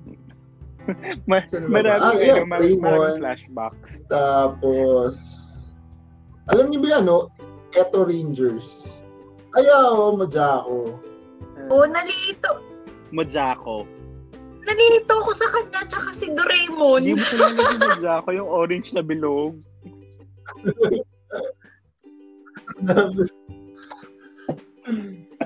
Ma- 1.25 1.47
Sino 1.47 1.67
ba 1.67 1.71
ba? 1.71 1.77
Maraming, 1.79 2.03
Ah, 2.03 2.15
yeah, 2.19 2.37
ano, 2.37 2.47
maraming, 2.47 2.81
Raymond. 2.83 2.85
maraming 2.85 3.21
flashbacks. 3.23 3.91
Tapos, 4.11 5.15
alam 6.51 6.67
niyo 6.69 6.83
ba 6.83 6.89
yan, 6.99 7.05
no? 7.07 7.31
Eto 7.73 8.03
Rangers. 8.03 9.01
Ayaw, 9.55 10.19
Majako. 10.19 10.99
Oo, 11.71 11.85
nalilito. 11.87 12.59
Mojako. 13.11 13.87
Nalilito 14.61 15.13
ako 15.19 15.33
sa 15.33 15.49
kanya, 15.51 15.83
tsaka 15.89 16.11
si 16.13 16.31
Doraemon. 16.31 17.03
Hindi 17.03 17.17
mo 17.17 17.25
talaga 17.27 17.61
yung 17.65 17.81
Mojako, 17.81 18.29
yung 18.33 18.51
orange 18.51 18.89
na 18.93 19.03
bilog. 19.03 19.55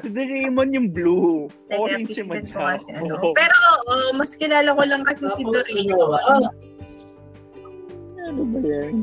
Si 0.02 0.08
Doraemon 0.10 0.74
yung 0.74 0.88
blue. 0.90 1.46
Orange 1.70 2.18
yung 2.18 2.30
tignan 2.34 2.44
ko 2.50 2.58
kasi 2.66 2.90
ano. 2.90 3.14
Mojako. 3.14 3.28
Pero 3.38 3.56
oo, 3.86 4.08
mas 4.18 4.34
kilala 4.34 4.74
ko 4.74 4.82
lang 4.82 5.02
kasi 5.06 5.30
si 5.30 5.42
tapos, 5.46 5.46
ano 5.46 5.54
Doraemon. 5.54 6.08
ba? 6.10 6.18
Ah, 6.20 6.50
Ano 8.24 8.42
ba 8.50 8.58
yan? 8.64 8.94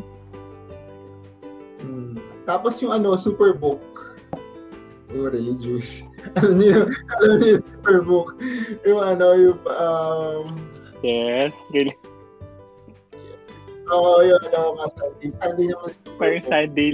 Hmm. 1.82 2.14
Tapos 2.44 2.82
yung 2.84 2.92
ano, 2.92 3.16
Superbook. 3.16 3.80
Oh, 5.16 5.28
religious. 5.28 6.04
alam 6.40 6.54
niyo, 6.58 6.88
alam 7.22 7.36
niyo 7.38 7.50
yung 7.58 7.66
Superbook. 7.66 8.28
Yung 8.86 9.02
ano, 9.02 9.26
yung, 9.36 9.60
um, 9.68 10.46
Yes, 11.02 11.50
really. 11.74 11.94
oo, 13.90 14.00
oh, 14.00 14.20
yun, 14.22 14.38
ano, 14.54 14.78
nga, 14.78 14.86
Sunday. 14.96 15.30
Sunday 15.42 15.66
naman 15.68 15.90
Parang 16.18 16.42
Superbook. 16.44 16.46
Sunday, 16.48 16.90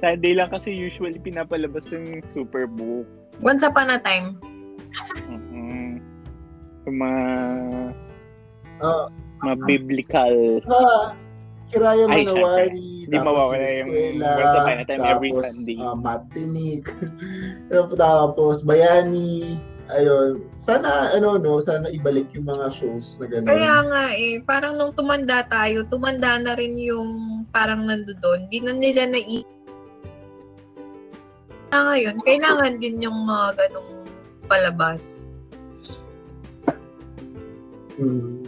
Sunday 0.00 0.32
lang 0.34 0.48
kasi 0.50 0.68
usually 0.72 1.18
pinapalabas 1.20 1.86
yung 1.92 2.24
Superbook. 2.32 3.06
Once 3.38 3.62
upon 3.62 3.92
a 3.92 3.98
time. 4.00 4.36
Mhm. 5.28 6.02
Yung 6.88 6.96
mga, 6.98 7.22
Ah, 8.82 9.06
mga 9.46 9.54
biblical. 9.62 10.36
ah, 10.66 11.14
Kiraya 11.70 12.04
Ay, 12.10 12.26
Manawari, 12.26 13.01
Hindi 13.12 13.28
mawawala 13.28 13.68
yung 13.76 13.90
Once 14.24 14.56
Upon 14.56 14.80
a 14.80 14.84
Time 14.88 15.04
every 15.04 15.30
tapos, 15.36 15.44
Sunday. 15.52 15.76
ah, 15.84 15.92
Matinik, 15.92 16.84
tapos 18.00 18.64
Bayani, 18.64 19.60
ayun. 19.92 20.40
Sana, 20.56 21.12
ano, 21.12 21.36
no, 21.36 21.60
sana 21.60 21.92
ibalik 21.92 22.32
yung 22.32 22.48
mga 22.48 22.72
shows 22.72 23.20
na 23.20 23.28
gano'n. 23.28 23.52
Kaya 23.52 23.74
nga 23.84 24.04
eh, 24.16 24.40
parang 24.40 24.80
nung 24.80 24.96
tumanda 24.96 25.44
tayo, 25.44 25.84
tumanda 25.92 26.40
na 26.40 26.56
rin 26.56 26.72
yung 26.80 27.44
parang 27.52 27.84
nandoon. 27.84 28.48
Di 28.48 28.64
na 28.64 28.72
nila 28.72 29.04
na 29.12 29.20
na 31.68 31.78
ngayon, 31.92 32.16
kailangan 32.24 32.80
din 32.80 33.04
yung 33.04 33.28
mga 33.28 33.60
ganong 33.60 33.92
palabas. 34.48 35.28
Hmm. 38.00 38.41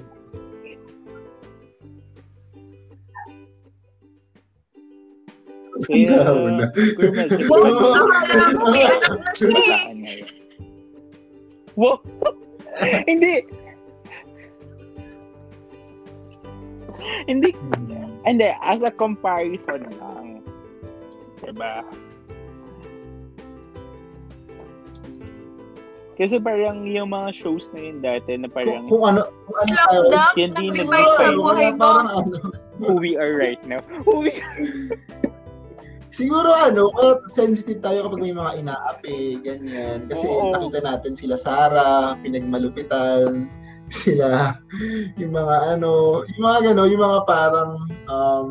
Kaya. 5.83 6.71
Kuya 6.75 7.11
Mel, 7.11 7.29
Wow, 7.51 8.71
may 8.71 8.85
anak 8.87 9.15
na 9.19 9.31
siya 9.35 9.79
eh. 9.91 10.23
Wow! 11.75 11.99
Hindi! 13.11 13.43
Hindi, 17.29 17.53
hindi, 18.25 18.49
as 18.65 18.81
a 18.81 18.91
comparison 18.91 19.85
lang. 20.01 20.41
Diba? 21.45 21.85
Kasi 26.15 26.39
parang 26.39 26.87
yung 26.87 27.11
mga 27.11 27.35
shows 27.35 27.67
na 27.75 27.81
yun 27.91 27.99
dati 27.99 28.39
na 28.39 28.47
parang 28.47 28.87
Kung, 28.87 29.03
kung 29.03 29.19
ano, 29.19 29.23
kung 29.51 29.59
ano 29.59 29.67
Slam 29.67 30.05
dunk, 30.15 30.35
Hindi 30.39 30.65
na 30.71 30.83
nag-revive 30.87 31.11
sa 31.11 31.25
define. 31.27 31.37
buhay 31.37 31.69
mo. 31.75 31.79
Parang 31.83 32.09
ano, 32.09 32.37
who 32.79 32.93
we 33.03 33.11
are 33.19 33.35
right 33.35 33.63
now. 33.67 33.83
Who 34.07 34.23
we 34.23 34.33
Siguro 36.15 36.55
ano, 36.55 36.95
kaya 36.95 37.19
sensitive 37.27 37.83
tayo 37.83 38.07
kapag 38.07 38.23
may 38.23 38.31
mga 38.31 38.63
inaapi, 38.63 39.43
ganyan. 39.43 40.07
Kasi 40.07 40.23
Oo. 40.31 40.55
nakita 40.55 40.79
natin 40.87 41.19
sila 41.19 41.35
Sara, 41.35 42.15
pinagmalupitan, 42.23 43.51
sila, 43.91 44.55
yung 45.19 45.35
mga 45.35 45.57
ano, 45.75 46.23
yung 46.23 46.45
mga 46.47 46.59
gano, 46.71 46.83
yung 46.87 47.03
mga 47.03 47.21
parang 47.27 47.71
um, 48.07 48.51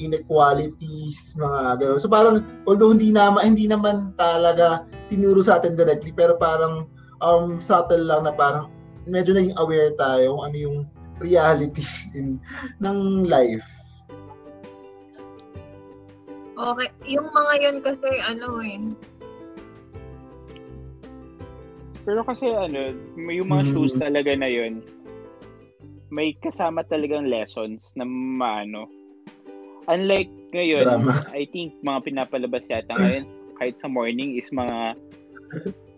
inequalities, 0.00 1.36
mga 1.36 1.84
gano. 1.84 2.00
So 2.00 2.08
parang, 2.08 2.40
although 2.64 2.96
hindi 2.96 3.12
naman, 3.12 3.54
hindi 3.54 3.68
naman 3.68 4.16
talaga 4.16 4.88
tinuro 5.12 5.44
sa 5.44 5.60
atin 5.60 5.76
directly, 5.76 6.16
pero 6.16 6.40
parang 6.40 6.88
um, 7.20 7.60
subtle 7.60 8.08
lang 8.08 8.24
na 8.24 8.32
parang 8.32 8.72
medyo 9.04 9.36
naging 9.36 9.54
aware 9.60 9.92
tayo 10.00 10.40
kung 10.40 10.44
ano 10.48 10.56
yung 10.56 10.78
realities 11.20 12.08
in, 12.18 12.40
ng 12.80 13.28
life. 13.28 13.64
Okay, 16.56 16.88
yung 17.12 17.28
mga 17.28 17.52
yun 17.60 17.76
kasi 17.84 18.08
ano 18.24 18.64
eh, 18.64 18.80
Pero 22.06 22.22
kasi 22.22 22.46
ano, 22.46 22.94
may- 23.18 23.42
yung 23.42 23.50
mga 23.50 23.66
Mhm. 23.66 23.72
shows 23.74 23.94
talaga 23.98 24.30
na 24.38 24.46
yun, 24.46 24.78
may 26.08 26.38
kasama 26.38 26.86
talagang 26.86 27.26
lessons 27.26 27.82
na 27.98 28.06
maano. 28.06 28.86
Unlike 29.90 30.30
ngayon, 30.54 30.86
Drama. 30.86 31.18
I 31.34 31.50
think 31.50 31.74
mga 31.82 32.06
pinapalabas 32.06 32.62
yata 32.70 32.94
ngayon, 32.94 33.26
kahit 33.58 33.74
sa 33.82 33.90
morning 33.90 34.38
is 34.38 34.46
mga 34.54 34.94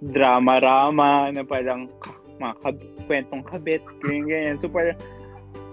drama-rama 0.01 1.29
na 1.29 1.45
parang 1.45 1.93
mga 2.41 2.55
kab- 2.65 2.89
kwentong 3.05 3.45
kabit, 3.45 3.85
ganyan, 4.01 4.25
ganyan. 4.27 4.57
So 4.65 4.73
parang 4.73 4.97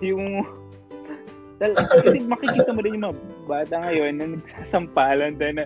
yung 0.04 0.44
tal- 1.56 1.76
kasi 2.04 2.20
makikita 2.22 2.70
mo 2.72 2.80
rin 2.84 2.96
yung 2.98 3.06
mga 3.08 3.18
bata 3.46 3.76
ngayon 3.84 4.14
na 4.18 4.26
nagsasampalan 4.36 5.40
dahil 5.40 5.56
na 5.62 5.66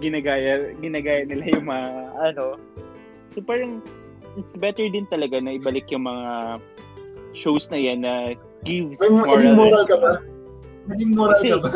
ginagaya 0.00 0.72
ginagaya 0.80 1.22
nila 1.24 1.44
yung 1.52 1.66
mga 1.68 1.88
ano 2.24 2.44
so 3.32 3.38
parang 3.44 3.84
it's 4.36 4.56
better 4.56 4.88
din 4.88 5.04
talaga 5.08 5.36
na 5.36 5.56
ibalik 5.56 5.84
yung 5.88 6.08
mga 6.08 6.56
shows 7.36 7.68
na 7.68 7.76
yan 7.76 8.00
na 8.00 8.32
gives 8.64 8.96
May 8.98 9.12
moral 9.12 9.36
naging 9.36 9.56
moral 9.56 9.84
ka 9.84 9.96
ba? 10.00 10.12
Naging 10.86 11.12
moral 11.12 11.34
Kasi- 11.36 11.50
ka 11.50 11.58
ba? 11.60 11.70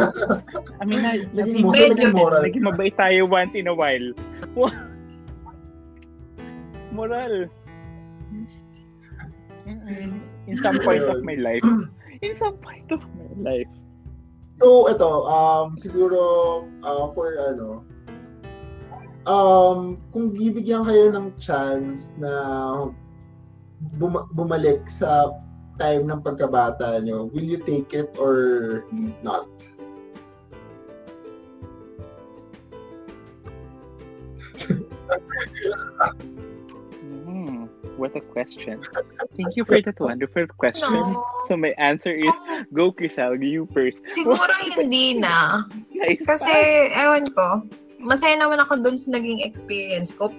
I 0.81 0.85
mean, 0.87 1.01
na, 1.03 1.11
Naging 1.37 1.61
I 1.61 1.61
mean, 1.61 1.65
mo- 1.67 1.75
Medyo. 1.75 1.93
naging 1.93 2.15
moral. 2.17 2.41
Naging 2.47 2.65
mabait 2.65 2.95
tayo 2.97 3.21
once 3.29 3.53
in 3.59 3.69
a 3.69 3.75
while. 3.75 4.07
Moral. 6.95 7.35
In 10.51 10.57
some 10.59 10.79
point 10.83 11.05
of 11.05 11.23
my 11.23 11.35
life. 11.37 11.63
In 12.21 12.35
some 12.37 12.57
point 12.61 12.93
of 12.93 13.01
my 13.17 13.33
life. 13.53 13.73
So, 14.61 14.93
ito, 14.93 15.25
um, 15.25 15.81
siguro, 15.81 16.21
uh, 16.85 17.09
for 17.17 17.33
ano, 17.33 17.81
um, 19.25 19.97
kung 20.13 20.29
bibigyan 20.29 20.85
kayo 20.85 21.09
ng 21.17 21.33
chance 21.41 22.13
na 22.21 22.93
bum- 23.97 24.29
bumalik 24.37 24.85
sa 24.93 25.33
time 25.81 26.05
ng 26.05 26.21
pagkabata 26.21 27.01
nyo, 27.01 27.33
will 27.33 27.45
you 27.49 27.57
take 27.65 27.97
it 27.97 28.13
or 28.21 28.85
not? 29.25 29.49
What 38.01 38.17
a 38.17 38.25
question. 38.25 38.81
Thank 39.37 39.61
you 39.61 39.69
for 39.69 39.77
that 39.77 40.01
wonderful 40.01 40.49
question. 40.57 40.89
No. 40.89 41.21
So 41.45 41.53
my 41.53 41.77
answer 41.77 42.09
is, 42.09 42.33
go 42.73 42.89
Crisal, 42.89 43.37
you 43.45 43.69
first. 43.77 44.09
Siguro 44.09 44.49
hindi 44.73 45.21
na. 45.21 45.69
Nice. 45.93 46.25
Kasi, 46.25 46.49
ewan 46.97 47.29
ko, 47.37 47.61
masaya 48.01 48.41
naman 48.41 48.65
ako 48.65 48.81
dun 48.81 48.97
sa 48.97 49.13
naging 49.13 49.45
experience 49.45 50.17
ko. 50.17 50.33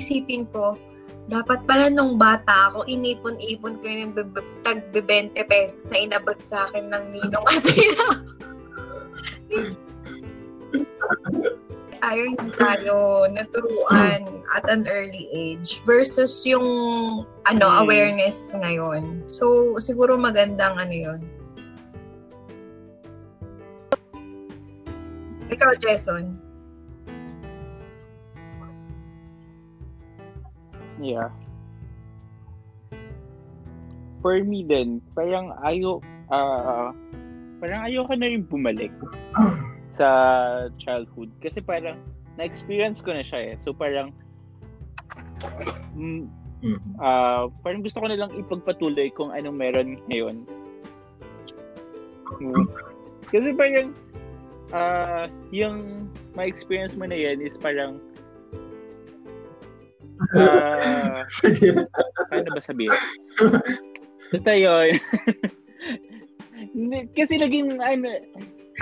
Isipin 0.00 0.48
ko, 0.48 0.80
dapat 1.28 1.68
pala 1.68 1.92
nung 1.92 2.16
bata 2.16 2.72
ako, 2.72 2.88
inipon-ipon 2.88 3.76
ko 3.76 3.84
yung 3.84 4.16
tag 4.64 4.88
20 4.88 5.36
pesos 5.52 5.84
na 5.92 6.00
inabot 6.00 6.40
sa 6.40 6.64
akin 6.64 6.88
ng 6.88 7.04
ninong 7.12 7.44
at 7.44 7.60
sila. 7.60 8.06
tayo 12.02 12.20
hindi 12.34 12.50
tayo 12.58 13.30
naturuan 13.30 14.26
at 14.52 14.66
an 14.66 14.90
early 14.90 15.30
age 15.30 15.78
versus 15.86 16.42
yung 16.42 16.66
ano 17.46 17.66
Mm. 17.70 17.78
awareness 17.86 18.50
ngayon. 18.58 19.22
So 19.30 19.78
siguro 19.78 20.18
magandang 20.18 20.76
ano 20.76 20.90
'yun. 20.90 21.20
Ikaw, 25.46 25.78
Jason. 25.78 26.42
Yeah. 30.98 31.30
For 34.22 34.38
me 34.42 34.62
din, 34.62 35.02
parang 35.14 35.50
ayo 35.66 35.98
ah 36.32 36.90
parang 37.58 37.86
ayoko 37.86 38.14
na 38.16 38.26
rin 38.26 38.42
bumalik 38.46 38.90
sa 39.92 40.08
childhood 40.80 41.28
kasi 41.44 41.60
parang 41.60 42.00
na-experience 42.40 43.04
ko 43.04 43.12
na 43.12 43.20
siya 43.20 43.52
eh. 43.52 43.54
So 43.60 43.76
parang 43.76 44.16
mm, 45.92 46.24
ah 46.96 47.52
parang 47.60 47.84
gusto 47.84 48.00
ko 48.00 48.08
na 48.08 48.16
lang 48.16 48.32
ipagpatuloy 48.32 49.12
kung 49.12 49.30
anong 49.30 49.56
meron 49.60 50.00
ngayon. 50.08 50.48
Mm. 52.40 52.66
Kasi 53.28 53.52
parang 53.52 53.92
ah 54.72 55.28
yung 55.52 56.08
ma-experience 56.32 56.96
mo 56.96 57.04
na 57.04 57.16
yan 57.16 57.44
is 57.44 57.60
parang 57.60 58.00
Sige. 61.42 61.74
paano 62.30 62.48
ba 62.54 62.62
sabihin? 62.62 62.94
Basta 64.30 64.54
yun. 64.54 64.96
Kasi 67.18 67.42
naging, 67.42 67.82
ano, 67.82 68.08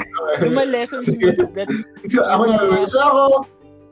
yung 0.44 0.57
mga 0.57 0.70
lessons 0.70 1.05
Sige. 1.07 1.34
that, 1.55 1.68
So, 2.09 2.24
ako 2.24 2.42
na 2.48 2.57
So, 2.86 2.98
ako, 2.98 3.22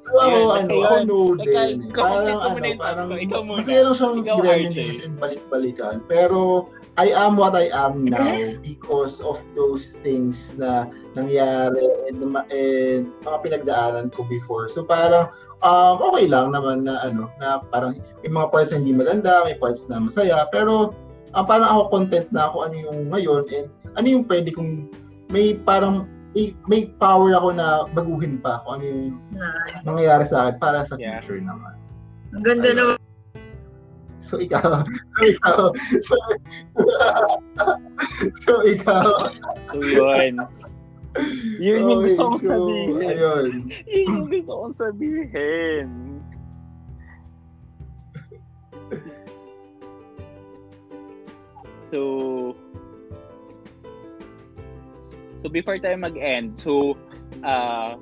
so, 0.05 0.11
ako, 0.17 0.25
Ayun, 0.25 0.49
ano, 0.49 0.73
ako 0.73 0.95
yun. 0.97 1.05
no 1.05 1.19
Teka, 1.37 1.63
din. 1.69 1.77
ikaw, 1.93 2.05
Parang, 2.09 2.41
ano, 2.41 2.69
parang. 2.81 3.07
Ikaw 3.13 3.41
muna. 3.45 3.59
masaya 3.61 3.81
lang 3.85 3.97
siyang 3.97 4.17
i-reminisce 4.25 5.01
and 5.05 5.15
balik-balikan. 5.17 5.97
Pero, 6.09 6.69
I 6.99 7.13
am 7.13 7.37
what 7.39 7.55
I 7.55 7.69
am 7.71 8.09
now 8.09 8.25
Yes. 8.25 8.59
because 8.59 9.21
of 9.23 9.39
those 9.55 9.95
things 10.03 10.57
na 10.57 10.89
nangyari 11.15 11.79
and, 12.11 12.19
and 12.51 13.05
mga 13.23 13.39
pinagdaanan 13.45 14.11
ko 14.11 14.25
before. 14.27 14.67
So, 14.67 14.83
parang, 14.83 15.29
um, 15.61 15.97
okay 16.11 16.27
lang 16.27 16.57
naman 16.57 16.89
na, 16.89 17.05
ano, 17.05 17.29
na 17.39 17.61
parang, 17.69 17.95
may 18.25 18.33
mga 18.33 18.49
parts 18.51 18.73
na 18.73 18.81
hindi 18.81 18.97
maganda, 18.97 19.45
may 19.47 19.55
parts 19.61 19.87
na 19.87 20.01
masaya, 20.03 20.49
pero, 20.51 20.91
um, 21.37 21.45
parang 21.45 21.69
ako 21.69 21.83
content 21.93 22.29
na 22.33 22.49
ako 22.49 22.65
ano 22.65 22.75
yung 22.81 22.99
ngayon 23.13 23.45
and 23.53 23.69
ano 23.95 24.07
yung 24.09 24.25
pwede 24.25 24.49
kong 24.49 24.89
may 25.29 25.57
parang 25.57 26.09
may, 26.37 26.53
may 26.69 26.83
power 27.01 27.33
ako 27.35 27.49
na 27.57 27.67
baguhin 27.93 28.37
pa 28.39 28.61
kung 28.65 28.81
ano 28.81 28.85
yung 28.85 29.03
Na, 29.33 29.49
mangyayari 29.85 30.25
sa 30.29 30.49
akin 30.49 30.57
para 30.61 30.85
sa 30.85 30.95
Yeah. 31.01 31.21
future 31.21 31.41
naman. 31.41 31.75
ang 32.37 32.45
ganda 32.45 32.71
naman. 32.77 32.97
So 34.21 34.37
ikaw, 34.37 34.85
so 35.17 35.25
ikaw, 35.25 35.61
so, 36.05 36.15
so 38.45 38.53
ikaw. 38.61 39.09
so 39.73 39.77
yun. 39.81 40.37
Yun 41.57 41.89
yung 41.89 42.03
gusto 42.05 42.21
kong 42.29 42.41
so, 42.45 42.49
sabihin. 42.53 42.95
Ayun. 43.01 43.51
Yun 43.89 44.07
yung 44.13 44.29
gusto 44.29 44.53
kong 44.53 44.77
sabihin. 44.77 45.89
So, 51.89 51.99
so 55.43 55.49
before 55.49 55.79
tayo 55.79 55.97
mag-end, 55.99 56.59
so, 56.59 56.97
uh, 57.45 57.95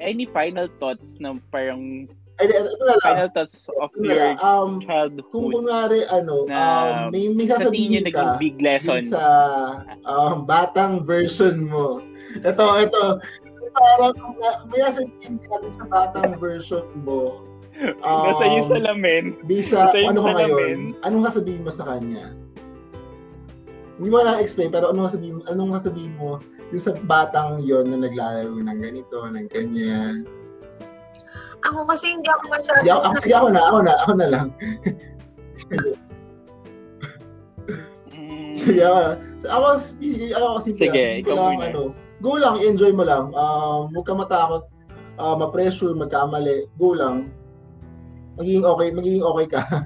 any 0.00 0.26
final 0.26 0.68
thoughts 0.78 1.16
na 1.22 1.38
parang 1.50 2.10
Ay, 2.42 2.50
ito 2.50 2.66
na 2.82 2.98
lang. 2.98 3.02
final 3.06 3.30
thoughts 3.30 3.62
of 3.78 3.94
Ito 3.94 4.02
your. 4.02 4.34
Um, 4.42 4.82
kung 4.82 4.82
childhood 4.82 5.30
kunwari, 5.30 6.02
ano, 6.10 6.50
na 6.50 6.62
um, 7.06 7.14
may, 7.14 7.30
may 7.30 7.46
sa 7.46 7.62
sasabihin 7.62 8.02
naging 8.02 8.10
ka 8.10 8.42
big 8.42 8.58
lesson? 8.58 9.06
sa 9.06 9.22
um, 10.02 10.42
batang 10.42 11.06
version 11.06 11.70
mo. 11.70 12.02
Ito, 12.42 12.90
ito. 12.90 13.22
Parang 13.74 14.18
kung 14.18 14.34
may 14.66 14.82
sasabihin 14.82 15.38
ka 15.46 15.62
sa 15.70 15.84
batang 15.86 16.34
version 16.42 16.86
mo. 17.06 17.46
Nasa 18.02 18.42
yung 18.50 18.66
um, 18.66 18.72
salamin. 18.82 19.24
Bisa, 19.46 19.94
yung 19.94 20.18
ano 20.18 20.20
ka 20.26 20.30
salamin. 20.34 20.50
ngayon? 20.50 20.80
Anong 21.06 21.22
sasabihin 21.30 21.62
mo 21.62 21.70
sa 21.70 21.86
kanya? 21.86 22.34
Hindi 23.98 24.08
mo 24.10 24.18
na 24.22 24.42
explain 24.42 24.74
pero 24.74 24.90
anong 24.90 25.14
sasabihin, 25.14 25.38
anong 25.46 25.78
sasabihin 25.78 26.14
mo 26.18 26.42
yung 26.74 26.82
sa 26.82 26.92
batang 27.06 27.62
yon 27.62 27.86
na 27.86 28.02
naglalaro 28.02 28.50
ng 28.58 28.80
ganito, 28.82 29.16
ng 29.22 29.46
ganyan. 29.52 30.26
Ako 31.64 31.86
kasi 31.86 32.18
hindi 32.18 32.28
ako 32.28 32.44
masyado. 32.50 32.80
Sige 32.82 32.90
ako, 32.92 33.00
ako, 33.06 33.16
sige 33.22 33.34
ako 33.34 33.48
na, 33.48 33.62
ako 33.62 33.78
na, 33.80 33.92
ako 34.02 34.12
na 34.18 34.26
lang. 34.28 34.46
Mm, 38.14 38.52
Sige 38.54 38.82
ako 38.82 38.98
na. 38.98 39.12
Ako, 39.44 39.66
sige, 40.00 40.26
ako 40.32 40.46
kasi 40.56 40.68
Sige, 40.72 41.04
ikaw 41.20 41.36
lang, 41.36 41.54
muna. 41.60 41.66
ano, 41.68 41.82
go 42.24 42.32
lang, 42.40 42.56
enjoy 42.64 42.92
mo 42.96 43.04
lang. 43.04 43.28
Um, 43.36 43.92
huwag 43.92 44.06
ka 44.08 44.14
matakot, 44.16 44.64
uh, 45.20 45.36
ma-pressure, 45.36 45.92
magkamali, 45.92 46.64
go 46.80 46.96
lang. 46.96 47.28
Magiging 48.40 48.64
okay, 48.64 48.88
magiging 48.90 49.24
okay 49.24 49.46
ka. 49.46 49.60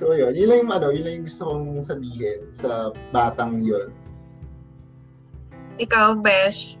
so, 0.00 0.16
yun. 0.16 0.32
Yun 0.32 0.48
lang 0.48 0.58
yung, 0.64 0.72
ano, 0.72 0.86
yun 0.88 1.04
lang 1.04 1.14
yung 1.20 1.26
gusto 1.28 1.42
kong 1.44 1.84
sabihin 1.84 2.40
sa 2.56 2.88
batang 3.12 3.60
yon. 3.60 3.92
Ikaw, 5.76 6.16
Besh. 6.24 6.80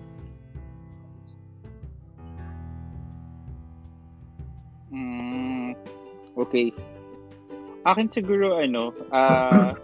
mm, 4.92 5.76
okay. 6.36 6.72
Akin 7.84 8.08
siguro 8.12 8.60
ano, 8.60 8.92
ah 9.12 9.72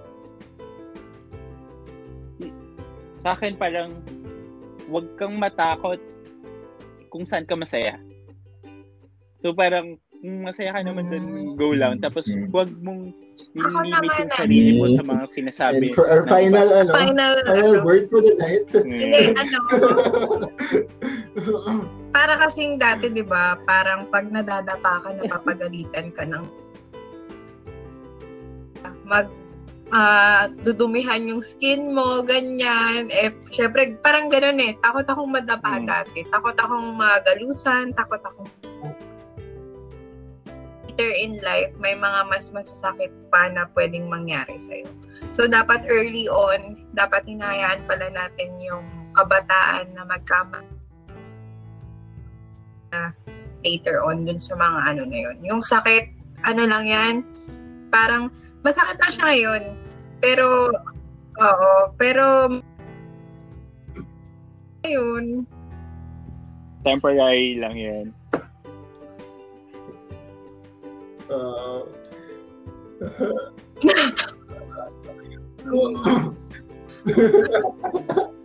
sa 3.24 3.34
akin 3.34 3.56
parang 3.56 3.90
wag 4.86 5.08
kang 5.18 5.34
matakot 5.40 5.98
kung 7.10 7.24
saan 7.26 7.48
ka 7.48 7.56
masaya. 7.56 7.98
So 9.42 9.56
parang 9.56 9.98
masaya 10.24 10.72
ka 10.72 10.80
naman 10.82 11.08
dyan, 11.08 11.56
go 11.56 11.72
lang. 11.76 12.00
Tapos 12.00 12.26
Mm. 12.30 12.48
wag 12.50 12.70
mong 12.80 13.12
naman, 13.52 14.08
yung 14.16 14.32
ah. 14.32 14.38
sarili 14.40 14.70
mo 14.80 14.88
sa 14.88 15.04
mga 15.04 15.24
sinasabi. 15.28 15.92
And 15.92 15.96
for 15.96 16.08
our 16.08 16.24
final, 16.24 16.72
ano, 16.72 16.92
Final, 16.92 17.34
final 17.44 17.74
ano. 17.76 17.84
word 17.84 18.08
for 18.08 18.24
the 18.24 18.32
night. 18.40 18.64
Hindi, 18.74 19.32
Mm. 19.32 19.36
ano. 19.36 19.58
Para 22.16 22.40
kasing 22.40 22.80
dati, 22.80 23.12
di 23.12 23.20
ba, 23.20 23.60
parang 23.68 24.08
pag 24.08 24.32
nadadapa 24.32 25.04
ka, 25.04 25.08
napapagalitan 25.20 26.08
ka 26.16 26.24
ng 26.24 26.44
mag 29.04 29.28
ah, 29.94 30.50
dudumihan 30.66 31.22
yung 31.30 31.38
skin 31.38 31.94
mo, 31.94 32.18
ganyan. 32.26 33.06
Eh, 33.06 33.30
syempre, 33.54 33.94
parang 34.02 34.26
ganun 34.26 34.58
eh. 34.58 34.74
Takot 34.82 35.06
akong 35.06 35.30
madapa 35.30 35.78
Mm. 35.78 35.86
dati. 35.86 36.26
Takot 36.26 36.58
akong 36.58 36.98
magalusan. 36.98 37.94
Takot 37.94 38.18
akong 38.18 38.50
later 40.96 41.12
in 41.12 41.36
life, 41.44 41.68
may 41.76 41.92
mga 41.92 42.24
mas 42.32 42.48
masasakit 42.56 43.12
pa 43.28 43.52
na 43.52 43.68
pwedeng 43.76 44.08
mangyari 44.08 44.56
sa'yo. 44.56 44.88
So, 45.36 45.44
dapat 45.44 45.84
early 45.92 46.24
on, 46.32 46.88
dapat 46.96 47.28
hinahayaan 47.28 47.84
pala 47.84 48.08
natin 48.08 48.56
yung 48.64 48.88
kabataan 49.12 49.92
na 49.92 50.08
magkama 50.08 50.64
later 53.60 54.00
on 54.00 54.24
dun 54.24 54.40
sa 54.40 54.56
mga 54.56 54.78
ano 54.88 55.02
na 55.04 55.18
yun. 55.28 55.36
Yung 55.44 55.60
sakit, 55.60 56.08
ano 56.48 56.64
lang 56.64 56.88
yan, 56.88 57.14
parang 57.92 58.32
masakit 58.64 58.96
lang 58.96 59.12
siya 59.12 59.24
ngayon. 59.28 59.62
Pero, 60.24 60.72
oo, 61.36 61.72
pero 62.00 62.48
ayun, 64.80 65.44
Temporary 66.86 67.58
lang 67.58 67.74
yan. 67.76 68.06
Uh, 75.66 76.22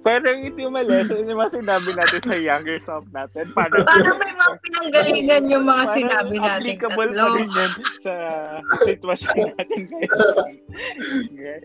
Parang 0.02 0.42
ito 0.42 0.58
yung 0.58 0.74
mali. 0.74 1.06
So, 1.06 1.14
yung 1.14 1.38
mga 1.38 1.62
sinabi 1.62 1.94
natin 1.94 2.22
sa 2.26 2.34
younger 2.34 2.82
self 2.82 3.06
natin. 3.14 3.54
Parang, 3.54 3.86
parang 3.86 4.18
may 4.18 4.34
mga 4.34 4.54
pinanggalingan 4.66 5.44
yung 5.46 5.66
mga 5.70 5.86
sinabi 5.94 6.36
natin 6.42 6.74
applicable 6.74 7.10
pa 7.14 7.28
rin 7.38 7.50
yan 7.54 7.72
sa 8.02 8.14
sitwasyon 8.82 9.38
natin 9.54 9.82
ngayon. 11.38 11.62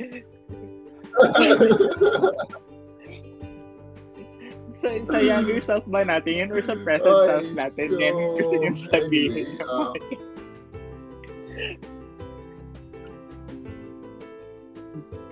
sa, 4.77 4.89
sa 5.01 5.19
younger 5.25 5.61
self 5.64 5.85
ba 5.89 6.05
natin 6.05 6.45
yun 6.45 6.53
or 6.53 6.61
sa 6.61 6.77
present 6.85 7.17
Ay, 7.17 7.27
self 7.33 7.49
natin 7.57 7.89
yan 7.97 8.12
so 8.12 8.37
gusto 8.37 8.55
nyo 8.61 8.71
sabihin 8.77 9.49
funny. 9.57 10.36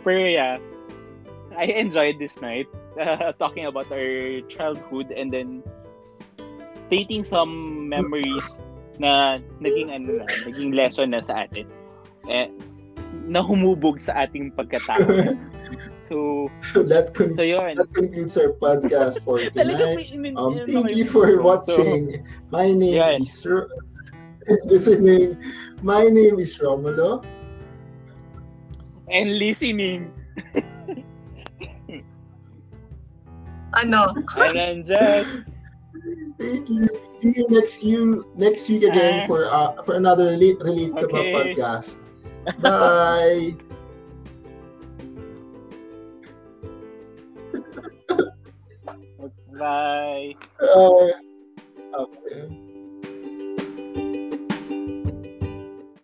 Pero 0.04 0.20
yeah, 0.28 0.60
I 1.56 1.64
enjoyed 1.64 2.20
this 2.20 2.36
night 2.40 2.68
uh, 3.00 3.32
talking 3.40 3.64
about 3.66 3.90
our 3.90 4.40
childhood 4.52 5.10
and 5.10 5.32
then 5.32 5.62
stating 6.86 7.24
some 7.24 7.88
memories 7.88 8.60
na 9.00 9.40
naging 9.58 9.90
ano 9.90 10.22
na, 10.22 10.26
naging 10.44 10.76
lesson 10.76 11.16
na 11.16 11.24
sa 11.24 11.48
atin. 11.48 11.66
Eh, 12.28 12.48
na 13.24 13.40
humubog 13.40 13.98
sa 13.98 14.28
ating 14.28 14.52
pagkatao. 14.52 15.34
So, 16.04 16.52
so 16.60 16.84
that, 16.84 17.16
con- 17.16 17.32
so 17.32 17.40
yun. 17.40 17.80
that 17.80 17.88
concludes 17.96 18.36
our 18.36 18.52
podcast 18.60 19.24
for 19.24 19.40
tonight. 19.56 20.12
Um, 20.36 20.60
thank 20.68 20.92
you 20.92 21.08
for 21.08 21.32
so, 21.32 21.40
watching. 21.40 22.20
My 22.52 22.68
name 22.68 23.00
Yan. 23.00 23.22
is 23.24 23.40
Ro- 23.40 23.72
listening. 24.68 25.40
My 25.82 26.04
name 26.04 26.38
is 26.38 26.56
Romulo. 26.58 27.24
and 29.08 29.38
listening. 29.38 30.10
Ano? 33.74 34.14
And 34.36 34.54
then 34.54 34.84
just 34.86 35.50
Thank 36.38 36.68
you. 36.68 36.86
See 37.22 37.32
you 37.36 37.46
next 37.48 37.82
you 37.82 38.26
next 38.36 38.68
week 38.68 38.82
again 38.84 39.24
Ah. 39.24 39.26
for 39.26 39.40
uh, 39.48 39.72
for 39.86 39.94
another 39.94 40.30
relate 40.34 40.58
relate 40.60 40.92
to 40.98 41.06
Okay. 41.08 41.32
podcast. 41.32 41.96
Bye. 42.60 43.56
bye. 49.58 50.34
Uh, 50.60 52.54